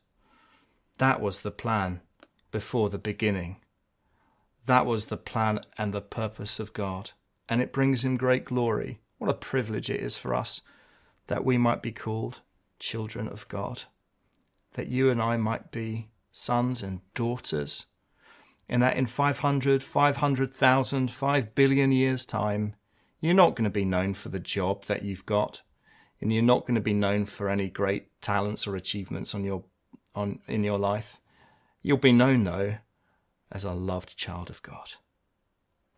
That 0.97 1.21
was 1.21 1.41
the 1.41 1.51
plan 1.51 2.01
before 2.51 2.89
the 2.89 2.97
beginning. 2.97 3.62
That 4.65 4.86
was 4.86 5.05
the 5.05 5.17
plan 5.17 5.62
and 5.77 5.93
the 5.93 6.01
purpose 6.01 6.59
of 6.59 6.73
God. 6.73 7.12
And 7.49 7.62
it 7.62 7.73
brings 7.73 8.03
him 8.05 8.17
great 8.17 8.45
glory. 8.45 8.99
What 9.17 9.29
a 9.29 9.33
privilege 9.33 9.89
it 9.89 9.99
is 9.99 10.17
for 10.17 10.33
us 10.33 10.62
that 11.27 11.45
we 11.45 11.57
might 11.57 11.81
be 11.81 11.91
called 11.91 12.41
children 12.79 13.27
of 13.27 13.47
God, 13.47 13.83
that 14.73 14.88
you 14.88 15.09
and 15.09 15.21
I 15.21 15.38
might 15.38 15.71
be 15.71 16.09
sons 16.31 16.81
and 16.81 17.01
daughters 17.13 17.86
in 18.69 18.80
that 18.80 18.97
in 18.97 19.06
500, 19.06 19.84
500,000, 19.84 21.12
5 21.12 21.56
billion 21.56 21.91
years' 21.91 22.26
time, 22.26 22.76
you're 23.19 23.34
not 23.34 23.56
going 23.56 23.65
to 23.65 23.69
be 23.69 23.86
known 23.86 24.13
for 24.13 24.30
the 24.30 24.39
job 24.39 24.86
that 24.86 25.04
you've 25.04 25.26
got, 25.26 25.62
and 26.19 26.34
you're 26.34 26.41
not 26.41 26.62
going 26.62 26.76
to 26.76 26.82
be 26.82 26.93
known 26.93 27.26
for 27.26 27.49
any 27.49 27.69
great 27.69 28.10
talents 28.21 28.65
or 28.65 28.76
achievements 28.76 29.34
on 29.36 29.43
your, 29.43 29.63
on, 30.15 30.39
in 30.47 30.63
your 30.63 30.80
life. 30.80 31.17
You'll 31.82 31.97
be 31.97 32.12
known, 32.12 32.43
though, 32.43 32.76
as 33.52 33.63
a 33.63 33.71
loved 33.71 34.17
child 34.17 34.49
of 34.49 34.62
God. 34.62 34.93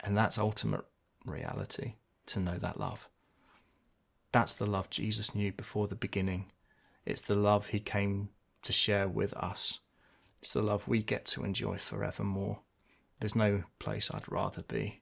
And 0.04 0.18
that's 0.18 0.38
ultimate 0.38 0.86
reality, 1.26 1.94
to 2.28 2.40
know 2.40 2.58
that 2.58 2.80
love. 2.80 3.08
That's 4.32 4.54
the 4.54 4.66
love 4.66 4.90
Jesus 4.90 5.34
knew 5.34 5.52
before 5.52 5.88
the 5.88 5.96
beginning. 5.96 6.52
It's 7.06 7.22
the 7.22 7.36
love 7.36 7.68
he 7.68 7.80
came 7.80 8.30
to 8.64 8.74
share 8.74 9.08
with 9.08 9.34
us. 9.34 9.80
It's 10.46 10.54
the 10.54 10.62
love 10.62 10.88
we 10.88 11.02
get 11.02 11.26
to 11.26 11.44
enjoy 11.44 11.80
forevermore. 11.80 12.60
There's 13.20 13.36
no 13.36 13.64
place 13.80 14.12
I'd 14.14 14.32
rather 14.32 14.62
be 14.62 15.02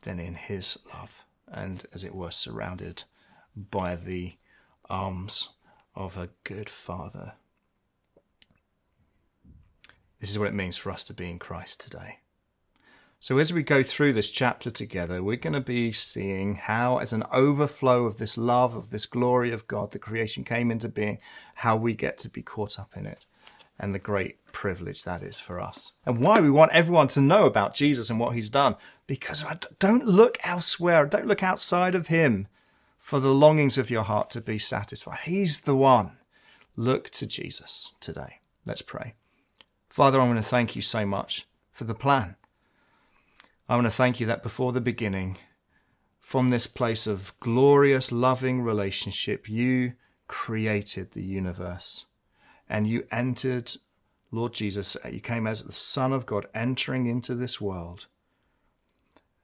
than 0.00 0.18
in 0.18 0.36
His 0.36 0.78
love, 0.90 1.26
and 1.46 1.84
as 1.92 2.02
it 2.02 2.14
were, 2.14 2.30
surrounded 2.30 3.04
by 3.54 3.94
the 3.94 4.38
arms 4.88 5.50
of 5.94 6.16
a 6.16 6.30
good 6.44 6.70
Father. 6.70 7.34
This 10.18 10.30
is 10.30 10.38
what 10.38 10.48
it 10.48 10.54
means 10.54 10.78
for 10.78 10.90
us 10.90 11.04
to 11.04 11.12
be 11.12 11.28
in 11.28 11.38
Christ 11.38 11.82
today. 11.82 12.20
So, 13.20 13.36
as 13.36 13.52
we 13.52 13.62
go 13.62 13.82
through 13.82 14.14
this 14.14 14.30
chapter 14.30 14.70
together, 14.70 15.22
we're 15.22 15.36
going 15.36 15.52
to 15.52 15.60
be 15.60 15.92
seeing 15.92 16.54
how, 16.54 16.96
as 16.96 17.12
an 17.12 17.24
overflow 17.30 18.06
of 18.06 18.16
this 18.16 18.38
love, 18.38 18.74
of 18.74 18.88
this 18.88 19.04
glory 19.04 19.52
of 19.52 19.66
God, 19.66 19.92
the 19.92 19.98
creation 19.98 20.42
came 20.42 20.70
into 20.70 20.88
being, 20.88 21.18
how 21.56 21.76
we 21.76 21.92
get 21.92 22.16
to 22.20 22.30
be 22.30 22.40
caught 22.40 22.78
up 22.78 22.92
in 22.96 23.04
it 23.04 23.26
and 23.78 23.94
the 23.94 23.98
great 23.98 24.38
privilege 24.52 25.04
that 25.04 25.22
is 25.22 25.40
for 25.40 25.60
us. 25.60 25.92
And 26.06 26.18
why 26.18 26.40
we 26.40 26.50
want 26.50 26.72
everyone 26.72 27.08
to 27.08 27.20
know 27.20 27.46
about 27.46 27.74
Jesus 27.74 28.08
and 28.08 28.20
what 28.20 28.34
he's 28.34 28.50
done. 28.50 28.76
Because 29.06 29.44
don't 29.78 30.06
look 30.06 30.38
elsewhere, 30.42 31.06
don't 31.06 31.26
look 31.26 31.42
outside 31.42 31.94
of 31.94 32.06
him 32.06 32.48
for 32.98 33.20
the 33.20 33.34
longings 33.34 33.76
of 33.76 33.90
your 33.90 34.04
heart 34.04 34.30
to 34.30 34.40
be 34.40 34.58
satisfied. 34.58 35.20
He's 35.24 35.62
the 35.62 35.76
one. 35.76 36.18
Look 36.76 37.10
to 37.10 37.26
Jesus 37.26 37.92
today. 38.00 38.40
Let's 38.64 38.82
pray. 38.82 39.14
Father, 39.88 40.20
I 40.20 40.26
want 40.26 40.42
to 40.42 40.48
thank 40.48 40.74
you 40.74 40.82
so 40.82 41.04
much 41.04 41.46
for 41.70 41.84
the 41.84 41.94
plan. 41.94 42.36
I 43.68 43.74
want 43.74 43.86
to 43.86 43.90
thank 43.90 44.20
you 44.20 44.26
that 44.26 44.42
before 44.42 44.72
the 44.72 44.80
beginning, 44.80 45.38
from 46.20 46.50
this 46.50 46.66
place 46.66 47.06
of 47.06 47.38
glorious, 47.40 48.10
loving 48.10 48.62
relationship, 48.62 49.48
you 49.48 49.92
created 50.26 51.12
the 51.12 51.22
universe 51.22 52.06
and 52.68 52.86
you 52.86 53.06
entered, 53.12 53.76
Lord 54.30 54.54
Jesus, 54.54 54.96
uh, 55.04 55.08
you 55.08 55.20
came 55.20 55.46
as 55.46 55.62
the 55.62 55.72
Son 55.72 56.12
of 56.12 56.26
God 56.26 56.46
entering 56.54 57.06
into 57.06 57.34
this 57.34 57.60
world 57.60 58.06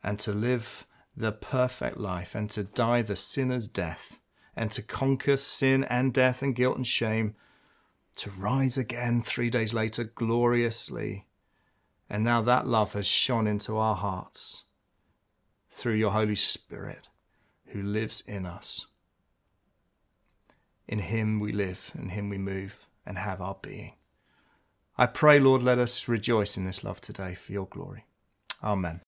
and 0.02 0.18
to 0.20 0.32
live 0.32 0.86
the 1.16 1.32
perfect 1.32 1.98
life 1.98 2.34
and 2.34 2.50
to 2.50 2.64
die 2.64 3.02
the 3.02 3.16
sinner's 3.16 3.66
death 3.66 4.20
and 4.56 4.72
to 4.72 4.82
conquer 4.82 5.36
sin 5.36 5.84
and 5.84 6.12
death 6.12 6.42
and 6.42 6.54
guilt 6.54 6.76
and 6.76 6.86
shame, 6.86 7.34
to 8.16 8.30
rise 8.30 8.76
again 8.76 9.22
three 9.22 9.50
days 9.50 9.72
later 9.72 10.04
gloriously. 10.04 11.26
And 12.08 12.24
now 12.24 12.42
that 12.42 12.66
love 12.66 12.94
has 12.94 13.06
shone 13.06 13.46
into 13.46 13.76
our 13.76 13.94
hearts 13.94 14.64
through 15.68 15.94
your 15.94 16.10
Holy 16.10 16.36
Spirit 16.36 17.08
who 17.66 17.82
lives 17.82 18.22
in 18.26 18.46
us. 18.46 18.86
In 20.88 20.98
him 20.98 21.38
we 21.38 21.52
live, 21.52 21.92
in 21.96 22.08
him 22.08 22.28
we 22.28 22.38
move 22.38 22.86
and 23.10 23.18
have 23.18 23.40
our 23.40 23.56
being. 23.60 23.94
I 24.96 25.06
pray, 25.06 25.40
Lord, 25.40 25.64
let 25.64 25.80
us 25.80 26.06
rejoice 26.06 26.56
in 26.56 26.64
this 26.64 26.84
love 26.84 27.00
today 27.00 27.34
for 27.34 27.50
your 27.50 27.66
glory. 27.66 28.04
Amen. 28.62 29.00